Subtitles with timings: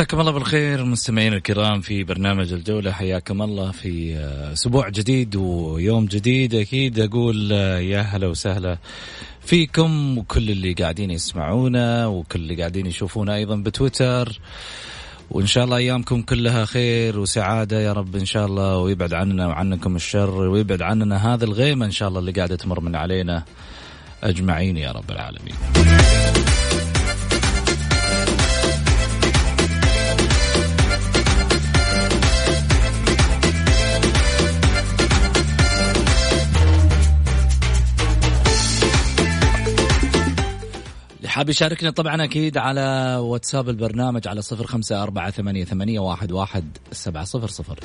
[0.00, 2.92] مساكم الله بالخير مستمعينا الكرام في برنامج الجولة.
[2.92, 6.54] حياكم الله في آه، أسبوع جديد ويوم جديد.
[6.54, 8.78] أكيد أقول آه، يا هلا وسهلا
[9.40, 14.40] فيكم وكل اللي قاعدين يسمعونا وكل اللي قاعدين يشوفونا أيضا بتويتر.
[15.30, 18.78] وإن شاء الله أيامكم كلها خير وسعادة يا رب إن شاء الله.
[18.78, 22.96] ويبعد عننا وعنكم الشر ويبعد عننا هذا الغيمة إن شاء الله اللي قاعدة تمر من
[22.96, 23.44] علينا.
[24.22, 25.54] أجمعين يا رب العالمين.
[41.30, 46.78] حاب يشاركنا طبعا أكيد على واتساب البرنامج على صفر خمسة أربعة ثمانية, ثمانية واحد, واحد
[46.92, 47.78] سبعة صفر صفر.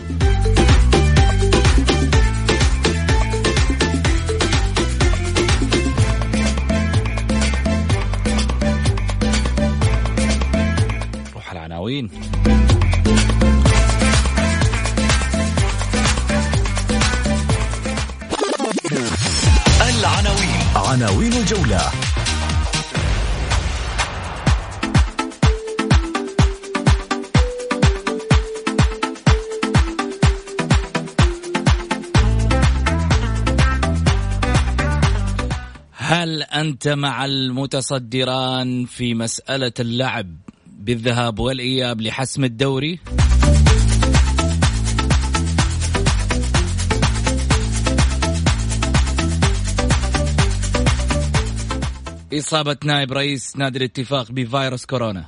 [36.65, 40.27] أنت مع المتصدران في مسألة اللعب
[40.79, 42.99] بالذهاب والإياب لحسم الدوري؟
[52.33, 55.25] إصابة نائب رئيس نادي الاتفاق بفيروس كورونا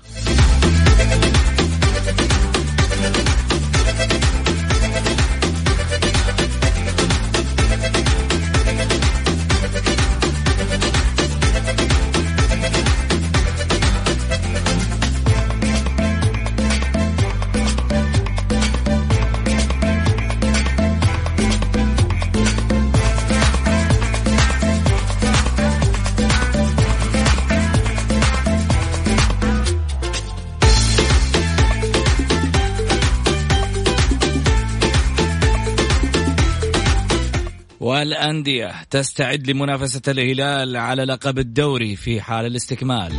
[37.87, 43.11] والأندية تستعد لمنافسة الهلال على لقب الدوري في حال الاستكمال.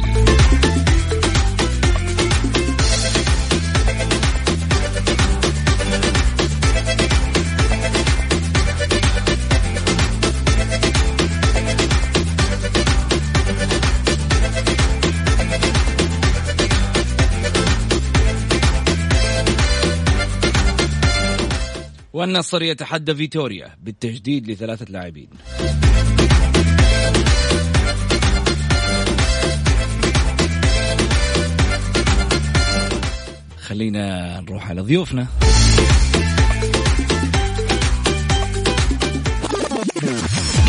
[22.18, 25.28] والنصر يتحدى فيتوريا بالتجديد لثلاثة لاعبين.
[33.60, 35.26] خلينا نروح على ضيوفنا.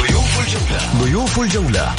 [0.02, 1.04] ضيوف الجولة.
[1.04, 1.96] ضيوف الجولة.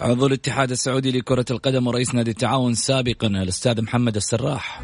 [0.00, 4.82] عضو الاتحاد السعودي لكرة القدم ورئيس نادي التعاون سابقا الأستاذ محمد السراح.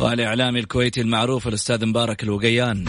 [0.00, 2.84] والإعلامي الكويتي المعروف الأستاذ مبارك الوقيان.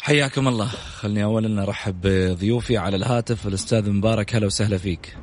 [0.00, 0.66] حياكم الله.
[0.66, 3.46] خلني أولا نرحب بضيوفي على الهاتف.
[3.46, 5.16] الأستاذ مبارك هلا وسهلا فيك.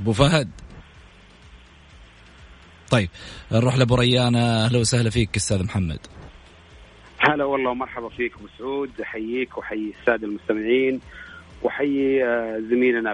[0.00, 0.65] أبو فهد.
[2.90, 3.08] طيب
[3.52, 5.98] نروح لابو ريان أهلا وسهلا فيك أستاذ محمد.
[7.18, 8.90] هلا والله ومرحبا فيك أبو سعود.
[9.02, 11.00] أحييك وأحيي السادة المستمعين
[11.62, 13.12] وأحيي آه، زميلنا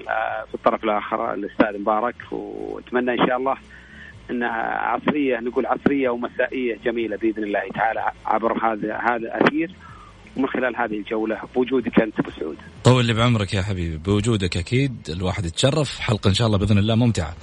[0.48, 2.14] في الطرف الآخر الأستاذ مبارك.
[2.32, 3.56] وأتمنى إن شاء الله
[4.30, 9.70] انها عصرية نقول عصرية ومسائية جميلة بإذن الله تعالى عبر هذا هذا اثير
[10.36, 12.56] ومن خلال هذه الجولة بوجودك أنت أبو سعود.
[12.84, 13.96] طول لي بعمرك يا حبيبي.
[13.96, 14.96] بوجودك أكيد.
[15.08, 16.00] الواحد يتشرف.
[16.00, 17.34] حلقة إن شاء الله بإذن الله ممتعة.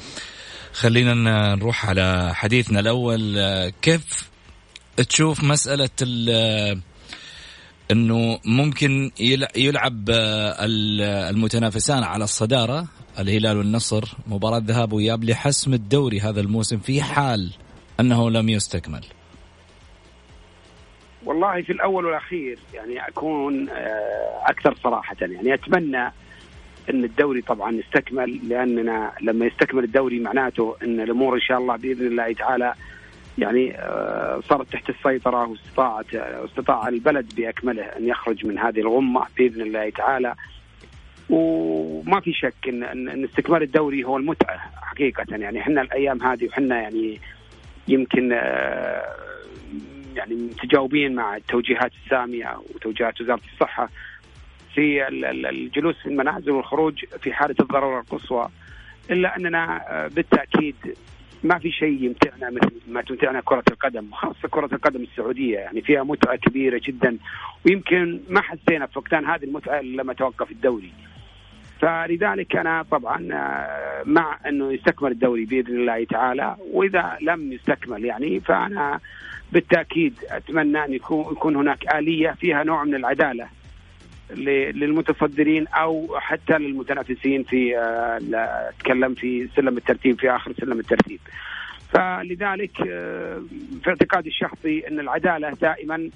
[0.74, 1.14] خلينا
[1.56, 3.40] نروح على حديثنا الأول.
[3.82, 4.30] كيف
[4.98, 5.90] تشوف مسألة
[7.92, 9.12] إنه ممكن
[9.56, 10.10] يلعب
[11.30, 12.88] المتنافسان على الصدارة؟
[13.20, 17.52] الهلال والنصر مباراة ذهاب وإياب لحسم الدوري هذا الموسم في حال
[18.00, 19.06] أنه لم يستكمل.
[21.26, 26.12] والله في الأول والأخير يعني أكون آه، أكثر صراحة يعني أتمنى
[26.90, 32.08] إن الدوري طبعا يستكمل لأننا لما يستكمل الدوري معناته إن الأمور إن شاء الله بإذن
[32.08, 32.74] الله تعالى
[33.40, 39.62] يعني آه، صارت تحت السيطرة واستطاعت استطاع البلد بأكمله أن يخرج من هذه الغمة بإذن
[39.62, 40.36] الله تعالى.
[41.30, 45.26] وما في شك إن إن استكمال الدوري هو المتعة حقيقة.
[45.30, 47.20] يعني إحنا الأيام هذه وحنا يعني
[47.88, 49.16] يمكن آه،
[50.16, 53.90] يعني متجاوبين مع التوجيهات السامية وتوجيهات وزارة الصحة.
[54.80, 55.08] في
[55.50, 58.50] الجلوس في المنازل والخروج في حالة الضروره القصوى
[59.12, 60.76] إلا أننا آه، بالتأكيد
[61.44, 66.04] ما في شيء يمتعنا مثل ما تمتعنا كرة القدم وخاصة كرة القدم السعودية يعني فيها
[66.04, 67.18] متعة كبيرة جدا
[67.66, 70.92] ويمكن ما حسينا في فقدان هذه المتعة لما توقف الدوري.
[71.82, 78.40] فلذلك أنا طبعا آه، مع أنه يستكمل الدوري بإذن الله تعالى وإذا لم يستكمل يعني
[78.40, 79.00] فأنا
[79.52, 83.59] بالتأكيد أتمنى أن يكون هناك آلية فيها نوع من العدالة.
[84.36, 88.20] للمتصدرين أو حتى للمتنافسين في آه،
[88.70, 91.20] أتكلم في سلم الترتيب في آخر سلم الترتيب.
[91.90, 93.42] فلذلك آه،
[93.84, 96.10] في اعتقادي الشخصي أن العدالة دائما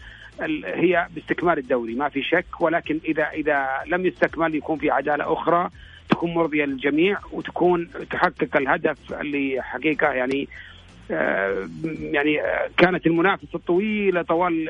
[0.66, 5.70] هي باستكمال الدوري ما في شك ولكن إذا إذا لم يستكمل يكون في عدالة أخرى
[6.10, 10.48] تكون مرضية للجميع وتكون تحقق الهدف اللي حقيقة يعني
[11.10, 14.70] يعني آه، كانت المنافسة الطويلة طوال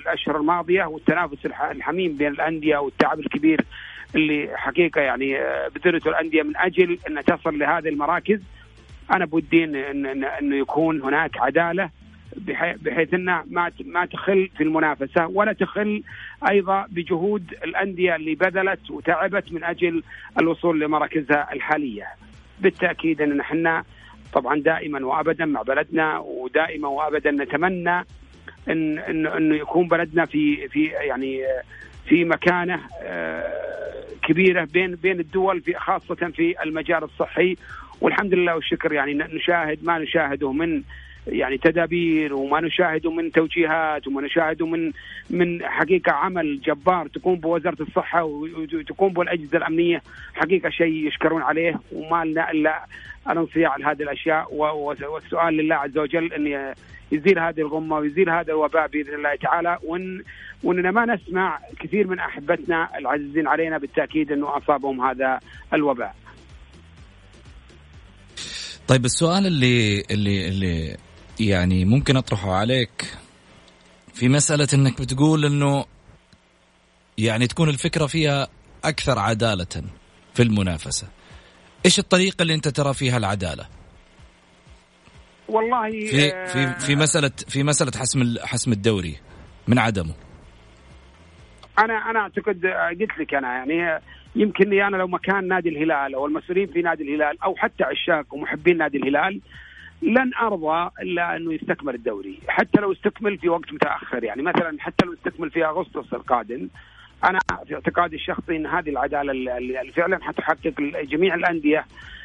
[0.00, 3.60] الأشهر الماضية والتنافس الحميم بين الأندية والتعب الكبير
[4.14, 8.40] اللي حقيقة يعني آه، بذلته الأندية من أجل أن تصل لهذه المراكز
[9.12, 9.76] أنا بودي إن
[10.24, 11.90] إنه يكون هناك عدالة
[12.82, 16.02] بحيث إنها ما ما تخل في المنافسة ولا تخل
[16.48, 20.02] أيضا بجهود الأندية اللي بذلت وتعبت من أجل
[20.40, 22.06] الوصول لمراكزها الحالية.
[22.60, 23.84] بالتأكيد إن إحنا
[24.32, 28.06] طبعا دائما وابدا مع بلدنا ودائما وابدا نتمنى
[28.68, 31.44] ان انه إنه يكون بلدنا في في يعني
[32.06, 37.56] في مكانة آه، كبيرة بين بين الدول في خاصة في المجال الصحي.
[38.00, 40.82] والحمد لله والشكر يعني نشاهد ما نشاهده من
[41.26, 44.92] يعني تدابير وما نشاهده من توجيهات وما نشاهده من
[45.30, 50.02] من حقيقة عمل جبار تقوم بوزارة الصحة وتقوم بالاجهزه الأمنية.
[50.34, 52.84] حقيقة شيء يشكرون عليه وما لنا إلا
[53.30, 56.74] الانصياع لهذه الأشياء والسؤال لله عز وجل إن
[57.12, 60.22] يزيل هذه الغمة ويزيل هذا الوباء بإذن الله تعالى وان
[60.62, 65.40] وإننا ما نسمع كثير من أحبتنا العزيزين علينا بالتأكيد إنه أصابهم هذا
[65.74, 66.14] الوباء.
[68.88, 70.96] طيب السؤال اللي اللي اللي
[71.40, 73.18] يعني ممكن أطرحه عليك
[74.14, 75.84] في مسألة إنك بتقول إنه
[77.18, 78.48] يعني تكون الفكرة فيها
[78.84, 79.82] أكثر عدالة
[80.34, 81.08] في المنافسة.
[81.84, 83.66] إيش الطريقة اللي أنت ترى فيها العدالة؟
[85.48, 89.16] والله في آه، في في مساله في مسألة حسم حسم الدوري
[89.68, 90.14] من عدمه.
[91.78, 92.66] أنا أنا أعتقد
[93.00, 94.00] قلت لك أنا يعني
[94.36, 98.78] يمكن أنا لو مكان نادي الهلال أو المسؤولين في نادي الهلال أو حتى عشاق ومحبين
[98.78, 99.40] نادي الهلال
[100.02, 105.06] لن أرضى إلا أنه يستكمل الدوري حتى لو استكمل في وقت متأخر يعني مثلا حتى
[105.06, 106.68] لو استكمل في أغسطس القادم
[107.24, 110.72] أنا في اعتقادي الشخصي إن هذه العدالة اللي فعلا حتحقق
[111.02, 111.84] جميع الأندية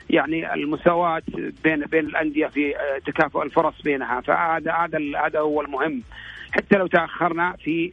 [0.10, 1.22] يعني المساواة
[1.64, 2.74] بين بين الأندية في
[3.06, 4.22] تكافؤ الفرص بينها.
[4.22, 6.02] فهذا هذا هذا هو المهم.
[6.52, 7.92] حتى لو تأخرنا في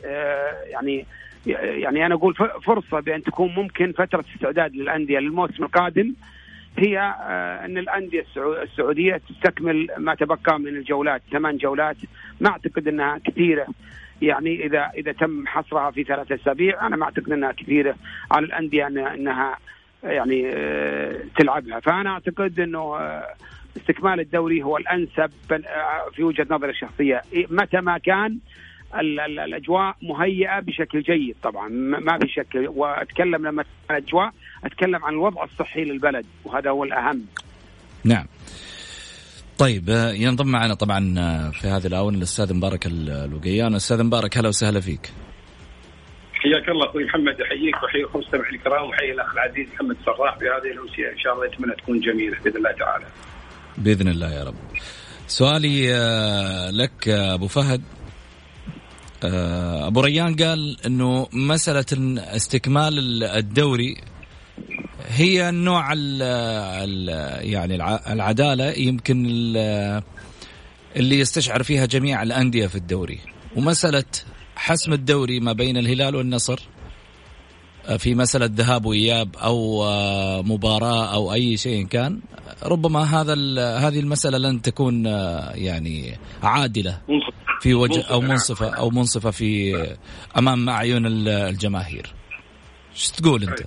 [0.71, 1.07] يعني
[1.47, 5.19] يعني أنا أقول فرصة بأن تكون ممكن فترة استعداد للأندية.
[5.19, 6.15] للموسم القادم
[6.79, 6.99] هي
[7.65, 11.97] أن الأندية السعودية تستكمل ما تبقى من الجولات ثمان جولات.
[12.41, 13.67] ما أعتقد إنها كثيرة.
[14.23, 17.95] يعني اذا إذا تم حصرها في ثلاثة أسابيع أنا ما أعتقد إنها كثيرة
[18.31, 19.59] على الأندية إنها
[20.05, 21.81] يعني آه، تلعبها.
[21.81, 23.35] فأنا أعتقد إنه آه،
[23.77, 27.23] استكمال الدوري هو الأنسب آه، في وجهة نظري الشخصية.
[27.51, 28.39] متى ما كان
[28.95, 31.69] الأجواء مهيئة بشكل جيد طبعا.
[31.69, 32.55] ما في شك.
[32.55, 34.33] وأتكلم لما الأجواء
[34.65, 37.27] أتكلم عن الوضع الصحي للبلد وهذا هو الأهم.
[38.05, 38.25] نعم.
[39.61, 41.01] طيب ينضم معنا طبعا
[41.51, 45.11] في هذه الآونة الأستاذ مبارك الوقيان أستاذ مبارك هلا وسهلا فيك
[46.33, 51.13] حياك الله أخوي محمد أحييك وأحيي المستمعين الكرام وأحيي الأخ العزيز محمد صراح بهذه الامسيه
[51.13, 53.07] إن شاء الله أتمنى تكون جميلة بإذن الله تعالى.
[53.79, 54.55] بإذن الله يا رب.
[55.27, 57.83] سؤالي آه، لك أبو فهد
[59.25, 61.87] آه، أبو ريان قال إنه مسألة
[62.37, 63.97] استكمال الدوري
[65.09, 67.09] هي النوع ال ال
[67.53, 67.75] يعني
[68.13, 69.27] العدالة يمكن
[70.97, 73.19] اللي يستشعر فيها جميع الأندية في الدوري.
[73.57, 74.05] ومسألة
[74.57, 76.61] حسم الدوري ما بين الهلال والنصر
[77.87, 82.21] آه، في مسألة ذهاب وإياب أو آه، مباراة أو أي شيء كان
[82.63, 83.35] ربما هذا
[83.79, 87.01] هذه المسألة لن تكون آه، يعني عادلة
[87.61, 89.77] في وجه أو منصفة أو منصفة في
[90.39, 92.15] أمام أعين الجماهير.
[92.93, 93.61] إيش تقول أنت؟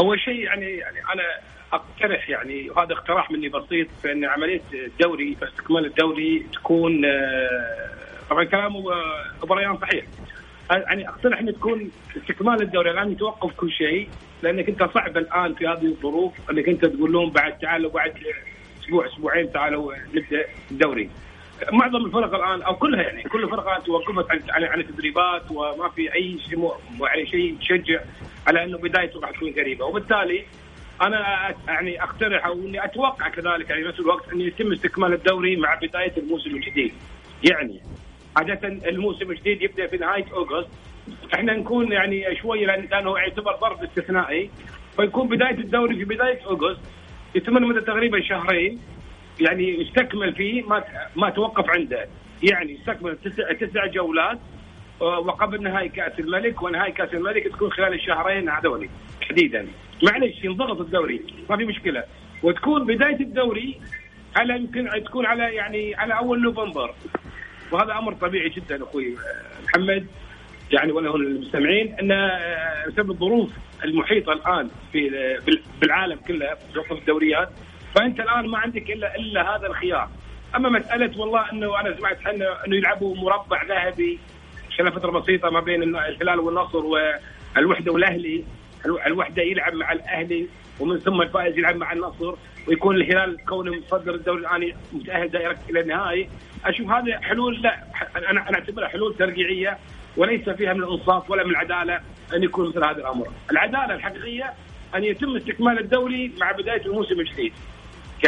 [0.00, 1.22] أول شيء يعني يعني أنا
[1.72, 7.02] أقترح يعني وهذا اقتراح مني بسيط بأن عملية الدوري استكمال الدوري تكون
[8.30, 8.84] طبعا كلامه
[9.42, 10.04] ابو ريان صحيح
[10.70, 14.08] يعني أقترح ان تكون استكمال الدوري الان يتوقف كل شيء
[14.42, 18.12] لأنك أنت صعب الآن في هذه الظروف أنك أنت تقول لهم بعد تعالوا بعد
[18.84, 21.10] أسبوع أسبوعين تعالوا نبدأ الدوري.
[21.72, 26.14] معظم الفرق الآن أو كلها يعني كل الفرق الان توقفت عن عن التدريبات وما في
[26.14, 28.00] أي شيء يعني شيء تشجع
[28.46, 29.84] على إنه بدايته راح تكون قريبة.
[29.84, 30.44] وبالتالي
[31.02, 35.74] أنا يعني أقترح أو إني أتوقع كذلك يعني نفس الوقت ان يتم استكمال الدوري مع
[35.74, 36.92] بداية الموسم الجديد.
[37.50, 37.80] يعني
[38.36, 40.68] عادة الموسم الجديد يبدأ في نهاية أوغست.
[41.34, 44.50] إحنا نكون يعني شوي لأنه يعتبر ظرف استثنائي.
[44.96, 46.80] فيكون بداية الدوري في بداية أوغست.
[47.34, 48.80] يتم مدة تقريبا شهرين.
[49.40, 50.84] يعني يستكمل فيه ما
[51.16, 52.08] ما توقف عنده.
[52.42, 54.38] يعني يستكمل تسع تسع جولات
[55.00, 59.68] وقبل نهائي كأس الملك ونهائي كأس الملك تكون خلال الشهرين هذولي تحديدا.
[60.02, 61.20] معلش ينضغط الدوري
[61.50, 62.04] ما في مشكلة.
[62.42, 63.80] وتكون بداية الدوري
[64.36, 66.94] على يمكن تكون على يعني على أول نوفمبر.
[67.72, 69.16] وهذا أمر طبيعي جدا أخوي
[69.64, 70.06] محمد.
[70.72, 73.50] يعني وله المستمعين أن آه، بسبب الظروف
[73.84, 75.10] المحيطه الآن في
[75.80, 76.54] بالعالم كله
[76.88, 77.48] في الدوريات
[77.94, 80.08] فأنت الآن ما عندك إلا إلا هذا الخيار
[80.56, 84.18] أما مسألة والله أنه أنا سمعت أنه يلعبوا مربع ذهبي
[84.78, 88.44] خلال فتره بسيطه ما بين الهلال والنصر والوحدة والأهلي
[89.06, 90.46] الوحدة يلعب مع الأهلي
[90.80, 92.34] ومن ثم الفائز يلعب مع النصر
[92.68, 96.28] ويكون الهلال كونه متصدر الدوري الآن متأهل دائرة إلى النهائي
[96.64, 97.84] أشوف هذه حلول لا
[98.16, 99.78] أنا أنا اعتبرها حلول ترقيعية
[100.16, 102.00] وليس فيها من الأنصاف ولا من العدالة
[102.34, 103.28] أن يكون مثل هذا الأمر.
[103.50, 104.52] العدالة الحقيقية
[104.94, 107.52] أن يتم استكمال الدوري مع بداية الموسم الجديد.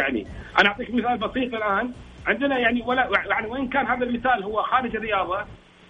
[0.01, 0.27] يعني.
[0.59, 1.93] أنا أعطيك مثال بسيط الآن.
[2.27, 5.45] عندنا يعني ولا يعني وإن كان هذا المثال هو خارج الرياضة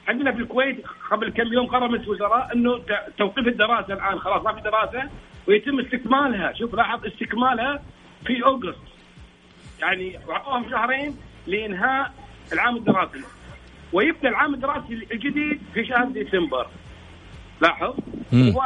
[0.08, 2.82] عندنا في الكويت قبل كم يوم قرر مجلس الوزراء إنه
[3.18, 5.10] توقيف الدراسة الآن خلاص ما في دراسة
[5.48, 6.54] ويتم استكمالها.
[6.54, 7.84] شوف لاحظ استكمالها
[8.26, 8.78] في أوغست.
[9.80, 12.14] يعني أعطوهم شهرين لإنهاء
[12.54, 13.22] العام الدراسي.
[13.94, 16.68] ويبدا العام الدراسي الجديد في شهر ديسمبر.
[17.62, 17.96] لاحظ؟
[18.34, 18.64] هو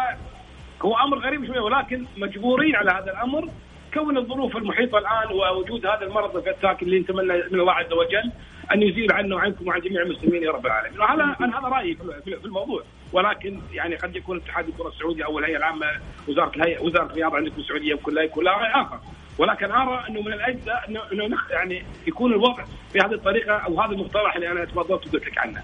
[0.81, 3.49] هو أمر غريب شوية ولكن مجبورين على هذا الأمر.
[3.93, 8.31] كون الظروف المحيطة الآن ووجود هذا المرض الفتاك اللي نتمنى من الله عز وجل
[8.73, 12.45] أن يزيل عنه وعنكم وعن جميع المسلمين يا رب العالمين وهذا أنا هذا رأيي في
[12.45, 15.85] الموضوع ولكن يعني قد يكون اتحاد الكرة السعودي أو الهيئة العامة
[16.27, 18.99] وزارة الهيئه وزارة الرياضة عندكم السعوديه لا يكون لا راي آخر
[19.37, 24.35] ولكن أرى أنه من الأجزاء انه أنه يعني يكون الوضع بهذه الطريقة أو هذا المقترح
[24.35, 25.63] اللي أنا تفضلت وقلت لك عنه.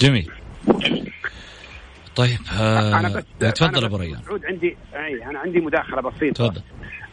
[0.00, 0.30] جميل.
[2.16, 4.22] طيب آه أنا بس تفضل أبو ريان.
[4.22, 6.48] سعود عندي أي أنا عندي مداخلة بسيطة.
[6.48, 6.62] تفضل.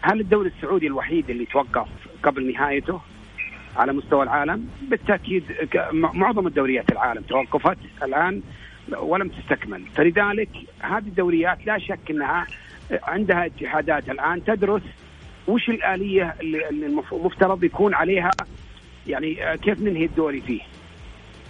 [0.06, 1.88] هل الدوري السعودي الوحيد اللي توقف
[2.24, 3.02] قبل نهايته
[3.78, 5.44] على مستوى العالم؟ بالتأكيد
[5.94, 8.42] معظم الدوريات العالم توقفت الآن
[8.98, 12.48] ولم تستكمل، فلذلك هذه الدوريات لا شك إنها
[13.04, 14.82] عندها اتحادات الآن تدرس
[15.48, 18.32] وش الآلية اللي المفترض يكون عليها
[19.08, 20.62] يعني آه، كيف ننهي الدوري فيه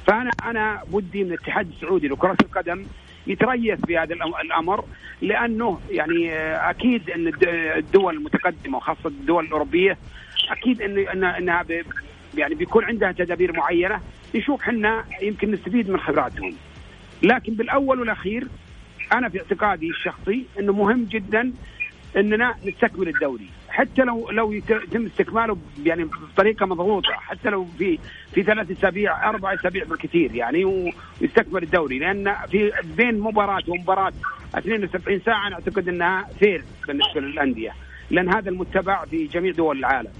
[0.07, 2.85] فأنا أنا ودي من الاتحاد السعودي لكرة القدم
[3.27, 4.85] يتريث بهذا الأمر
[5.21, 7.31] لأنه يعني آه، أكيد إن
[7.77, 9.97] الدول المتقدمة وخاصة الدول الأوروبية
[10.49, 11.65] أكيد ان إنها
[12.37, 14.01] يعني بيكون عندها تدابير معينة
[14.35, 16.53] نشوف حنا يمكن نستفيد من خبراتهم.
[17.23, 18.47] لكن بالأول والأخير
[19.13, 21.53] أنا في اعتقادي الشخصي إنه مهم جدا
[22.17, 23.49] إننا نستكمل الدوري.
[23.75, 26.03] حتى لو لو يتم استكماله يعني
[26.33, 27.99] بطريقة مضغوطة حتى لو في
[28.33, 31.99] في ثلاث أسابيع أربع أسابيع بالكثير يعني ويستكمل الدوري.
[31.99, 34.11] لأن في بين مباراة ومباراة
[34.57, 37.71] 72 ساعة أنا أعتقد إنها فير بالنسبة للأندية
[38.11, 40.11] لأن هذا المتبع في جميع دول العالم.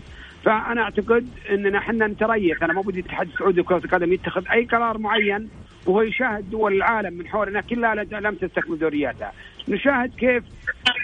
[0.43, 4.97] فأنا أعتقد إننا إحنا نتريث أنا ما بدي الاتحاد السعودي لكره القدم يتخذ أي قرار
[4.97, 5.49] معين
[5.85, 9.31] وهو يشاهد دول العالم من حولنا كلها لم تستكمل دورياتها.
[9.69, 10.43] نشاهد كيف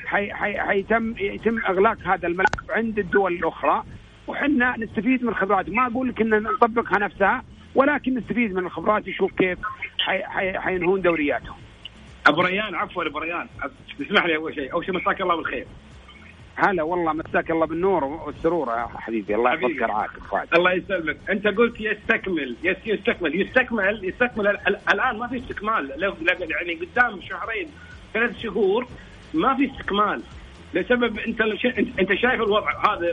[0.06, 3.84] حي حي حيتم يتم إغلاق هذا الملف عند الدول الأخرى.
[4.28, 5.70] وحنا نستفيد من الخبرات.
[5.70, 7.44] ما أقول لك إن نطبقها نفسها
[7.76, 9.08] ولكن نستفيد من الخبرات.
[9.08, 9.60] نشوف كيف
[10.00, 11.56] حي حي حينهون دورياتهم.
[12.28, 13.48] أبو ريان عفوا أبو ريان.
[14.02, 14.74] اسمح لي أول شيء.
[14.74, 15.66] أول شيء مساك الله بالخير.
[16.56, 19.36] هلا والله مساك الله بالنور والسرور يا حبيبي.
[19.36, 20.10] الله يحفظك رعاك
[20.56, 21.18] الله يسلمك.
[21.30, 22.56] أنت قلت يستكمل.
[22.64, 23.42] يس يستكمل.
[23.42, 24.48] يستكمل يستكمل.
[24.94, 25.92] الآن ما في استكمال.
[26.50, 27.68] يعني قدام شهرين.
[28.14, 28.88] ثلاث شهور
[29.34, 30.22] ما في استكمال.
[30.74, 31.42] لسبب انت
[32.00, 33.10] انت شايف الوضع هذا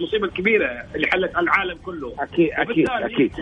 [0.00, 2.14] المصيبة الكبيرة اللي حلت على العالم كله.
[2.18, 3.32] أكيد أكيد أكيد.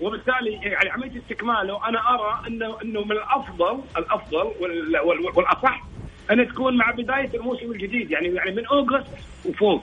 [0.00, 4.52] وبالتالي يعني عملية استكماله أنا أرى انه إنه من الافضل الأفضل
[5.36, 5.84] والأصح
[6.30, 8.10] أن تكون مع بداية الموسم الجديد.
[8.10, 9.10] يعني يعني من August
[9.44, 9.82] وفوق.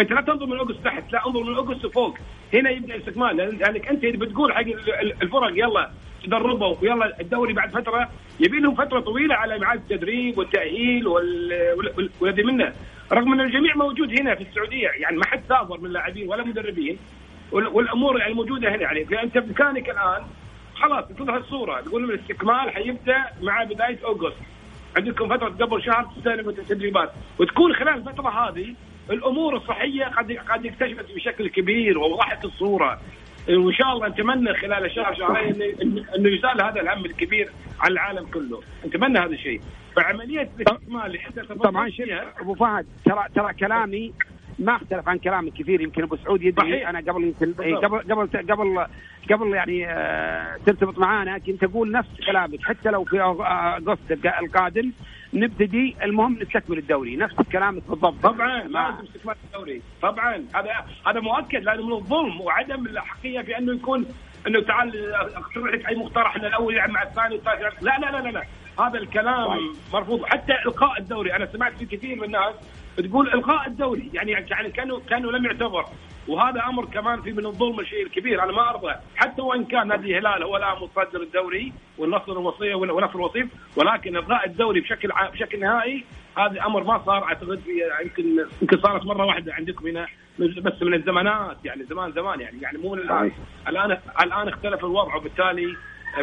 [0.00, 2.18] أنت لا تنظر من August تحت لا أنظر من August وفوق
[2.54, 4.64] هنا يبدأ الاستكمال لأنك أنت بتقول حق
[5.22, 5.90] الفرق يلا
[6.24, 8.08] تدربوا ويلا الدوري بعد فترة
[8.40, 12.72] يبي لهم فترة طويلة على اعاده التدريب والتأهيل والذي منه.
[13.12, 16.98] رغم أن الجميع موجود هنا في السعودية يعني ما حد سافر من لاعبين ولا مدربين
[17.52, 18.82] والأمور يعني موجودة هنا.
[18.82, 20.22] يعني فانت بامكانك الآن
[20.74, 24.36] خلاص تظهر الصورة تقول الاستكمال حيبدأ مع بداية أوغست.
[24.96, 27.12] عندكم فترة قبل شهر تستلموا التدريبات.
[27.38, 28.74] وتكون خلال الفترة هذه
[29.10, 33.00] الأمور الصحية قد قد اكتشفت بشكل كبير ووضحت الصورة.
[33.48, 35.62] وإن شاء الله نتمنى خلال الشهر شهرين
[36.16, 38.60] إنه يزال هذا الهم الكبير على العالم كله.
[38.86, 39.60] نتمنى هذا الشيء.
[39.96, 41.90] فعملية الاستثمار اللي انت طبعا
[42.40, 44.12] أبو فهد ترى ترى كلامي
[44.60, 48.86] ما اختلف عن كلامك كثير يمكن أبو سعود يدري أنا قبل يمكن قبل قبل قبل
[49.30, 52.62] قبل يعني آه، ترتبط معانا كنت أقول نفس كلامك.
[52.62, 54.92] حتى لو في اغسطس القادم
[55.34, 57.16] نبتدي المهم نستكمل الدوري.
[57.16, 58.22] نفس كلامك بالضبط.
[58.22, 59.82] طبعا لازم استكمال الدوري.
[60.02, 60.44] طبعا.
[60.54, 60.70] هذا
[61.06, 64.06] هذا مؤكد لأنه من الظلم وعدم الأحقية في أنه يكون
[64.46, 67.82] أنه تعال أقترح لك أي مقترح إن الأول يلعب مع الثاني والثالث.
[67.82, 68.42] لا لا لا لا, لا.
[68.84, 69.72] هذا الكلام طيب.
[69.92, 70.24] مرفوض.
[70.24, 72.54] حتى إلقاء الدوري أنا سمعت في كثير من الناس
[73.08, 75.84] تقول إلغاء الدوري يعني يعني كانه كانه لم يعتبر.
[76.28, 78.94] وهذا أمر كمان في من الظلم الشيء الكبير أنا ما أرضى.
[79.16, 84.46] حتى وإن كان نادي الهلال هو الان متصدر الدوري والنصر الوصية ونصر الوصيف ولكن إلغاء
[84.46, 85.12] الدوري بشكل.
[85.32, 86.04] بشكل نهائي
[86.38, 87.62] هذا أمر ما صار أعتقد
[88.02, 90.06] يمكن يمكن صارت مرة واحدة عندكم هنا.
[90.38, 92.60] بس من الزمانات يعني زمان زمان يعني.
[92.60, 93.32] يعني مو من الآن.
[93.68, 95.16] الان الآن اختلف الوضع.
[95.16, 95.76] وبالتالي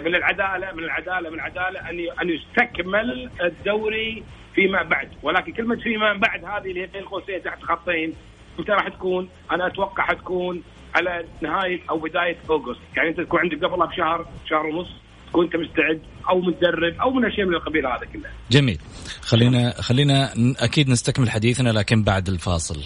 [0.06, 4.24] من العداله من العداله من العدالة أن أن يستكمل الدوري
[4.58, 8.14] فيما بعد ولكن كلمة فيما بعد هذه اللي هي بين قوسين تحت خطين
[8.60, 10.64] متى راح تكون؟ أنا أتوقع حتكون
[10.96, 14.88] على نهاية أو بداية August، يعني أنت تكون عندك قبلها بشهر شهر ونص
[15.28, 18.30] تكون أنت مستعد أو متدرب أو من الشيء من القبيل هذا كله.
[18.52, 18.80] جميل.
[19.22, 22.80] خلينا خلينا أكيد نستكمل حديثنا لكن بعد الفاصل.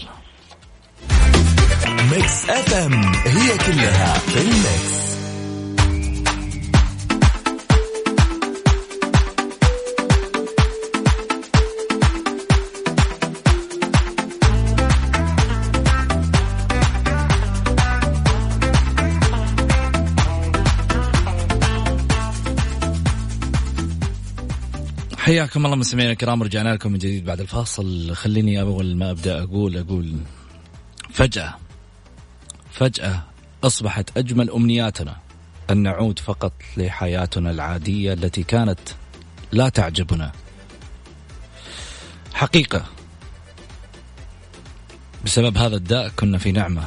[2.12, 2.94] Mix FM
[3.26, 5.11] هي كلها في الميكس.
[25.32, 28.16] حياكم الله مستمعينا الكرام رجعنا لكم من جديد بعد الفاصل.
[28.16, 30.18] خليني أول ما أبدأ أقول أقول
[31.10, 31.56] فجأة
[32.72, 33.24] فجأة
[33.64, 35.18] أصبحت أجمل أمنياتنا
[35.70, 38.80] أن نعود فقط لحياتنا العادية التي كانت
[39.52, 40.32] لا تعجبنا.
[42.34, 42.86] حقيقة
[45.26, 46.84] بسبب هذا الداء كنا في نعمة.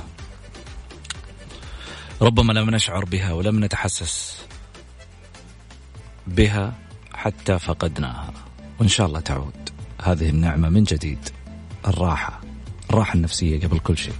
[2.22, 4.38] ربما لم نشعر بها ولم نتحسس
[6.26, 6.84] بها
[7.25, 8.33] حتى فقدناها.
[8.81, 9.71] وإن شاء الله تعود.
[10.03, 11.19] هذه النعمة من جديد.
[11.89, 12.41] الراحة.
[12.91, 14.15] الراحة النفسية قبل كل شيء.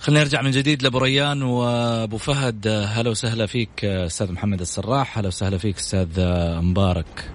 [0.00, 2.68] خلينا نرجع من جديد لأبو ريان وأبو فهد.
[2.68, 5.18] هلا وسهلا فيك أستاذ محمد السراح.
[5.18, 6.08] هلا وسهلا فيك أستاذ
[6.60, 7.32] مبارك.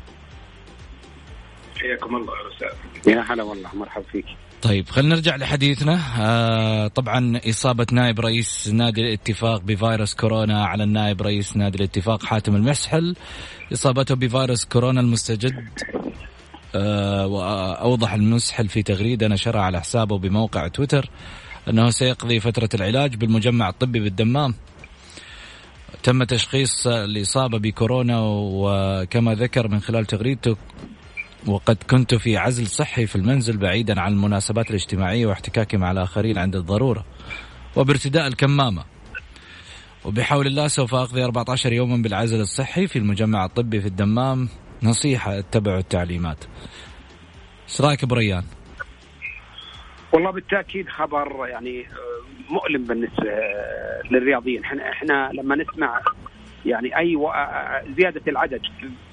[1.81, 3.13] حياكم الله يا أستاذ.
[3.13, 3.75] يا هلا والله.
[3.75, 4.25] مرحبا فيك.
[4.61, 5.99] طيب خلينا نرجع لحديثنا.
[6.19, 12.55] آه طبعا إصابة نائب رئيس نادي الاتفاق بفيروس كورونا على النائب رئيس نادي الاتفاق حاتم
[12.55, 13.15] المسحل.
[13.73, 15.65] إصابته بفيروس كورونا المستجد
[16.75, 21.09] آه وأوضح المسحل في تغريدة نشرها على حسابه بموقع تويتر
[21.69, 24.55] أنه سيقضي فترة العلاج بالمجمع الطبي بالدمام.
[26.03, 30.57] تم تشخيص الإصابة بكورونا وكما ذكر من خلال تغريدته
[31.47, 36.55] وقد كنت في عزل صحي في المنزل بعيدا عن المناسبات الاجتماعية واحتكاكي مع الآخرين عند
[36.55, 37.05] الضرورة
[37.75, 38.83] وبارتداء الكمامة.
[40.05, 44.49] وبحول الله سوف أقضي 14 يوما بالعزل الصحي في المجمع الطبي في الدمام.
[44.83, 46.45] نصيحة اتبعوا التعليمات.
[47.69, 48.43] إيش رأيك أبو ريان؟
[50.13, 53.23] والله بالتأكيد خبر يعني آه، مؤلم بالنسبة
[54.11, 54.63] للرياضيين.
[54.63, 56.01] إحنا إحنا لما نسمع
[56.65, 57.31] يعني أي و...
[57.97, 58.61] زيادة العدد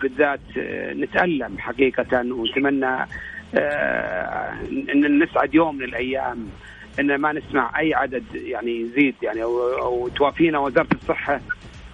[0.03, 0.41] بالذات
[0.97, 3.07] نتألم حقيقة ونتمنى
[4.95, 6.49] ان نسعد يوم من الأيام
[7.01, 11.41] إن ما نسمع أي عدد يعني يزيد يعني أو, أو توافينا وزارة الصحة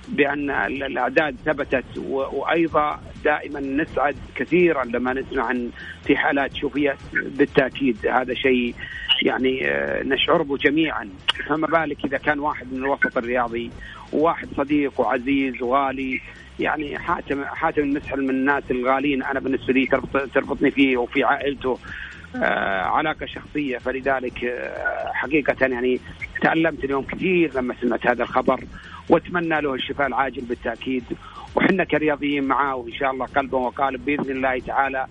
[0.08, 5.70] بأن الأعداد ثبتت وأيضا دائما نسعد كثيرا لما نسمع عن
[6.04, 8.06] في حالات شوفية بالتأكيد.
[8.06, 8.74] هذا شيء
[9.22, 9.60] يعني
[10.04, 11.08] نشعر به جميعا.
[11.48, 13.70] فما بالك إذا كان واحد من الوسط الرياضي
[14.12, 16.20] وواحد صديق وعزيز وغالي
[16.60, 19.86] يعني حاتم حاتم المسحل من الناس الغالين أنا بالنسبة لي
[20.34, 21.78] تربطني فيه وفي عائلته
[22.36, 23.78] آه علاقة شخصية.
[23.78, 26.00] فلذلك آه حقيقة يعني
[26.42, 28.60] تألمت اليوم كثير لما سمعت هذا الخبر
[29.08, 31.04] وأتمنى له الشفاء العاجل بالتأكيد.
[31.54, 35.06] وحنا كرياضيين معاه وإن شاء الله قلبا وقالب بإذن الله تعالى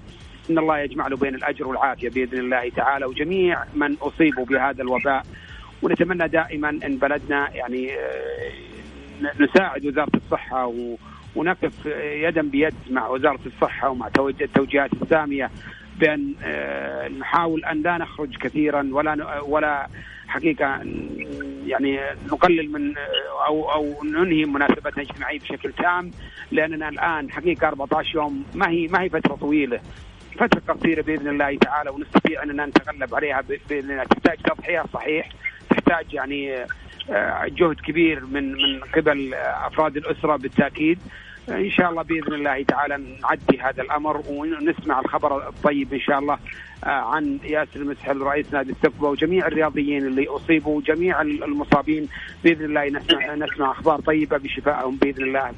[0.49, 5.23] إن الله يجمع له بين الأجر والعافية بإذن الله تعالى وجميع من اصيبوا بهذا الوباء.
[5.82, 7.91] ونتمنى دائما إن بلدنا يعني
[9.39, 10.73] نساعد وزارة الصحة
[11.36, 14.10] ونقف يدا بيد مع وزارة الصحة ومع
[14.41, 15.49] التوجيهات السامية
[15.99, 16.34] بأن
[17.19, 19.88] نحاول أن لا نخرج كثيرا ولا ولا
[20.27, 20.82] حقيقة
[21.65, 21.99] يعني
[22.32, 22.93] نقلل من
[23.47, 26.12] أو أو ننهي مناسبتنا الاجتماعية بشكل تام
[26.51, 29.80] لأننا الآن حقيقة 14 يوم ما هي ما هي فترة طويلة.
[30.39, 34.04] فترة قصيره بإذن الله تعالى ونستطيع اننا نتغلب عليها بإذن الله.
[34.04, 35.30] تحتاج تضحية صحيح.
[35.70, 36.65] تحتاج يعني
[37.46, 41.00] جهد كبير من من قبل أفراد الأسرة بالتأكيد.
[41.50, 46.39] إن شاء الله بإذن الله تعالى نعدي هذا الأمر ونسمع الخبر الطيب إن شاء الله
[46.84, 52.08] عن ياسر المسحل رئيس نادي التقوى وجميع الرياضيين اللي أصيبوا وجميع المصابين.
[52.44, 55.54] بإذن الله نسمع نسمع أخبار طيبة بشفائهم بإذن الله.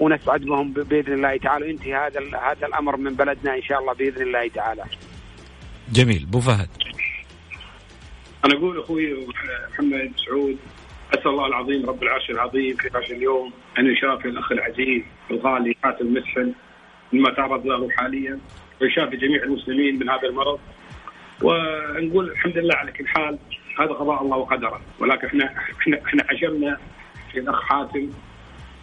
[0.00, 4.22] ونسعد بهم بإذن الله تعالى وينتهي هذا هذا الأمر من بلدنا إن شاء الله بإذن
[4.22, 4.84] الله تعالى.
[5.92, 6.68] جميل أبو فهد.
[8.44, 9.26] أنا أقول أخوي
[9.72, 10.56] محمد سعود
[11.14, 16.06] أسأل الله العظيم رب العرش العظيم في هذا اليوم أن يشافي الأخ العزيز الغالي حاتم
[16.06, 16.52] المسحل
[17.12, 18.38] مما تعرض له حاليا
[18.80, 20.58] ويشافي جميع المسلمين من هذا المرض
[21.42, 23.38] ونقول الحمد لله على كل حال
[23.78, 25.44] هذا قضاء الله وقدره ولكن إحنا
[25.80, 26.78] إحنا إحنا عجبنا
[27.32, 28.10] في الأخ حاتم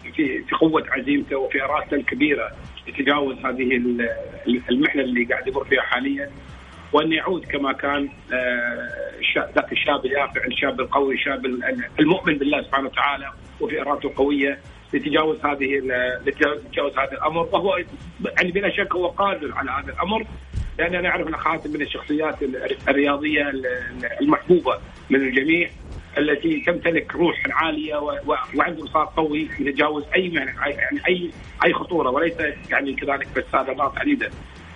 [0.02, 2.50] في في قوة عزيمته وفي ارادته الكبيرة
[2.88, 3.76] لتجاوز هذه
[4.70, 6.30] المحنة اللي قاعد يمر فيها حاليا.
[6.92, 8.08] وأن يعود كما كان
[9.36, 11.46] ذاك الشاب اليافع الشاب القوي الشاب
[12.00, 14.58] المؤمن بالله سبحانه وتعالى وفي إرادته قوية
[14.92, 15.80] لتجاوز هذه
[16.26, 17.48] لتجاوز هذا الأمر.
[17.52, 17.78] وهو
[18.38, 20.26] يعني بلا شك هو قادر على هذا الأمر
[20.78, 22.36] لأننا نعرف ان خاتم من الشخصيات
[22.88, 23.52] الرياضية
[24.20, 24.78] المحبوبة
[25.10, 25.70] من الجميع.
[26.18, 27.96] التي تمتلك روح عالية
[28.54, 31.30] وعنده صار قوي يتجاوز أي يعني اي
[31.64, 32.34] أي خطورة وليس
[32.70, 34.30] يعني كذلك بس هذا نقط عديده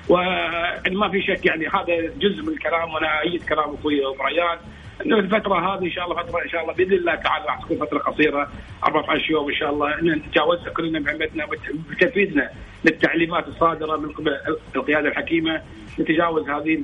[0.09, 4.59] ويعني ما في شك يعني هذا جزء من الكلام وأنا أيد كلام أخوي ريان
[5.07, 7.77] إنه الفترة هذه إن شاء الله فترة إن شاء الله بإذن الله تعالى راح تكون
[7.77, 8.51] فترة قصيرة
[8.85, 11.47] 14 يوم إن شاء الله إن نتجاوزها كلنا بعمتنا
[11.91, 12.51] بتنفيذنا
[12.85, 14.39] للتعليمات الصادرة من قبل
[14.77, 15.63] القيادة الحكيمة
[16.01, 16.83] نتجاوز هذه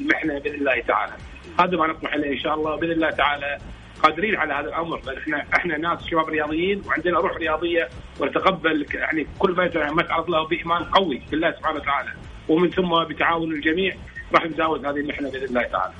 [0.00, 1.12] المحنة بإذن الله تعالى.
[1.60, 3.58] هذا ما نطمح اليه إن شاء الله بإذن الله تعالى
[4.02, 7.88] قادرين على هذا الأمر لأن إحنا إحنا ناس شباب رياضيين وعندنا روح رياضية
[8.20, 12.12] ونتقبل يعني كل ما ما تعرض له بإيمان قوي بالله سبحانه وتعالى
[12.48, 13.96] ومن ثم بتعاون الجميع
[14.34, 15.94] راح نتجاوز هذه المحنة بإذن الله تعالى.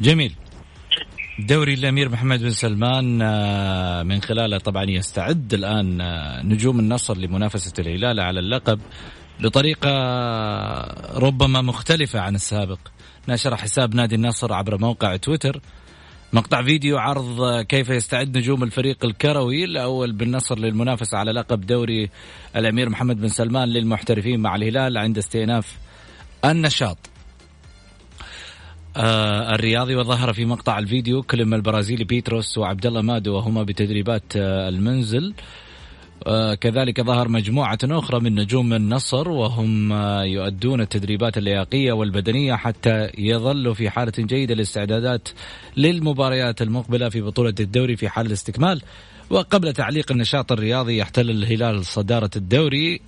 [0.00, 0.34] جميل.
[1.38, 3.18] دوري الأمير محمد بن سلمان
[4.06, 5.98] من خلاله طبعا يستعد الآن
[6.48, 8.80] نجوم النصر لمنافسة الهلال على اللقب
[9.40, 9.90] بطريقة
[11.18, 12.78] ربما مختلفة عن السابق.
[13.28, 15.60] نشر حساب نادي النصر عبر موقع تويتر
[16.34, 19.64] مقطع فيديو عرض كيف يستعد نجوم الفريق الكروي.
[19.64, 22.10] الأول بالنصر للمنافسة على لقب دوري
[22.56, 25.78] الأمير محمد بن سلمان للمحترفين مع الهلال عند استئناف
[26.44, 26.98] النشاط.
[28.96, 34.68] آه الرياضي وظهر في مقطع الفيديو كلم البرازيلي بيتروس وعبد الله مادو وهما بتدريبات آه
[34.68, 35.34] المنزل.
[35.38, 35.71] آه،
[36.60, 43.74] كذلك ظهر مجموعة أخرى من نجوم النصر وهم آه، يؤدون التدريبات اللياقية والبدنية حتى يظلوا
[43.74, 45.28] في حالة جيدة للاستعدادات
[45.76, 48.82] للمباريات المقبلة في بطولة الدوري في حال الاستكمال.
[49.30, 53.00] وقبل تعليق النشاط الرياضي يحتل الهلال صدارة الدوري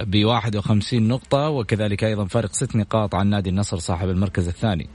[0.00, 4.88] ب 51 نقطة وكذلك أيضا فارق ست نقاط عن نادي النصر صاحب المركز الثاني.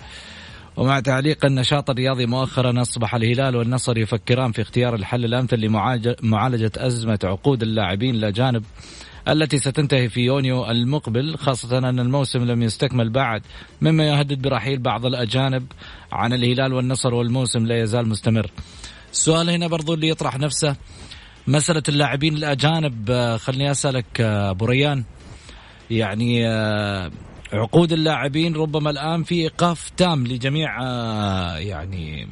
[0.79, 7.19] ومع تعليق النشاط الرياضي مؤخرا أصبح الهلال والنصر يفكران في اختيار الحل الأمثل لمعالجة أزمة
[7.23, 8.63] عقود اللاعبين الأجانب
[9.27, 13.41] التي ستنتهي في يونيو المقبل خاصة أن الموسم لم يستكمل بعد
[13.81, 15.65] مما يهدد برحيل بعض الأجانب
[16.11, 18.51] عن الهلال والنصر والموسم لا يزال مستمر.
[19.11, 20.75] السؤال هنا برضو اللي يطرح نفسه
[21.47, 25.03] مسألة اللاعبين الأجانب آه، خلني أسألك آه، أبو ريان
[25.91, 27.11] يعني آه،
[27.53, 30.81] عقود اللاعبين ربما الآن في إيقاف تام لجميع
[31.57, 32.27] يعني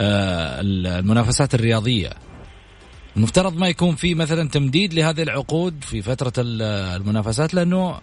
[0.00, 2.10] المنافسات الرياضية
[3.16, 8.00] المفترض ما يكون في مثلا تمديد لهذه العقود في فترة المنافسات لأنه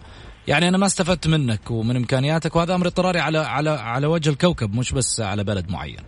[0.48, 4.74] يعني أنا ما استفدت منك ومن إمكانياتك وهذا أمر اضطراري على على على وجه الكوكب
[4.74, 6.00] مش بس على بلد معين.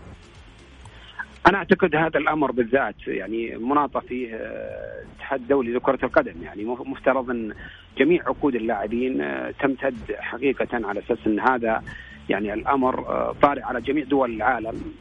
[1.47, 6.43] أنا أعتقد هذا الأمر بالذات يعني مناطة فيه آه، الاتحاد الدولي لكرة القدم.
[6.43, 7.55] يعني مفترض أن
[7.99, 11.83] جميع عقود اللاعبين آه، تمتد حقيقة على أساس أن هذا
[12.29, 14.95] يعني الأمر آه، طارئ على جميع دول العالم.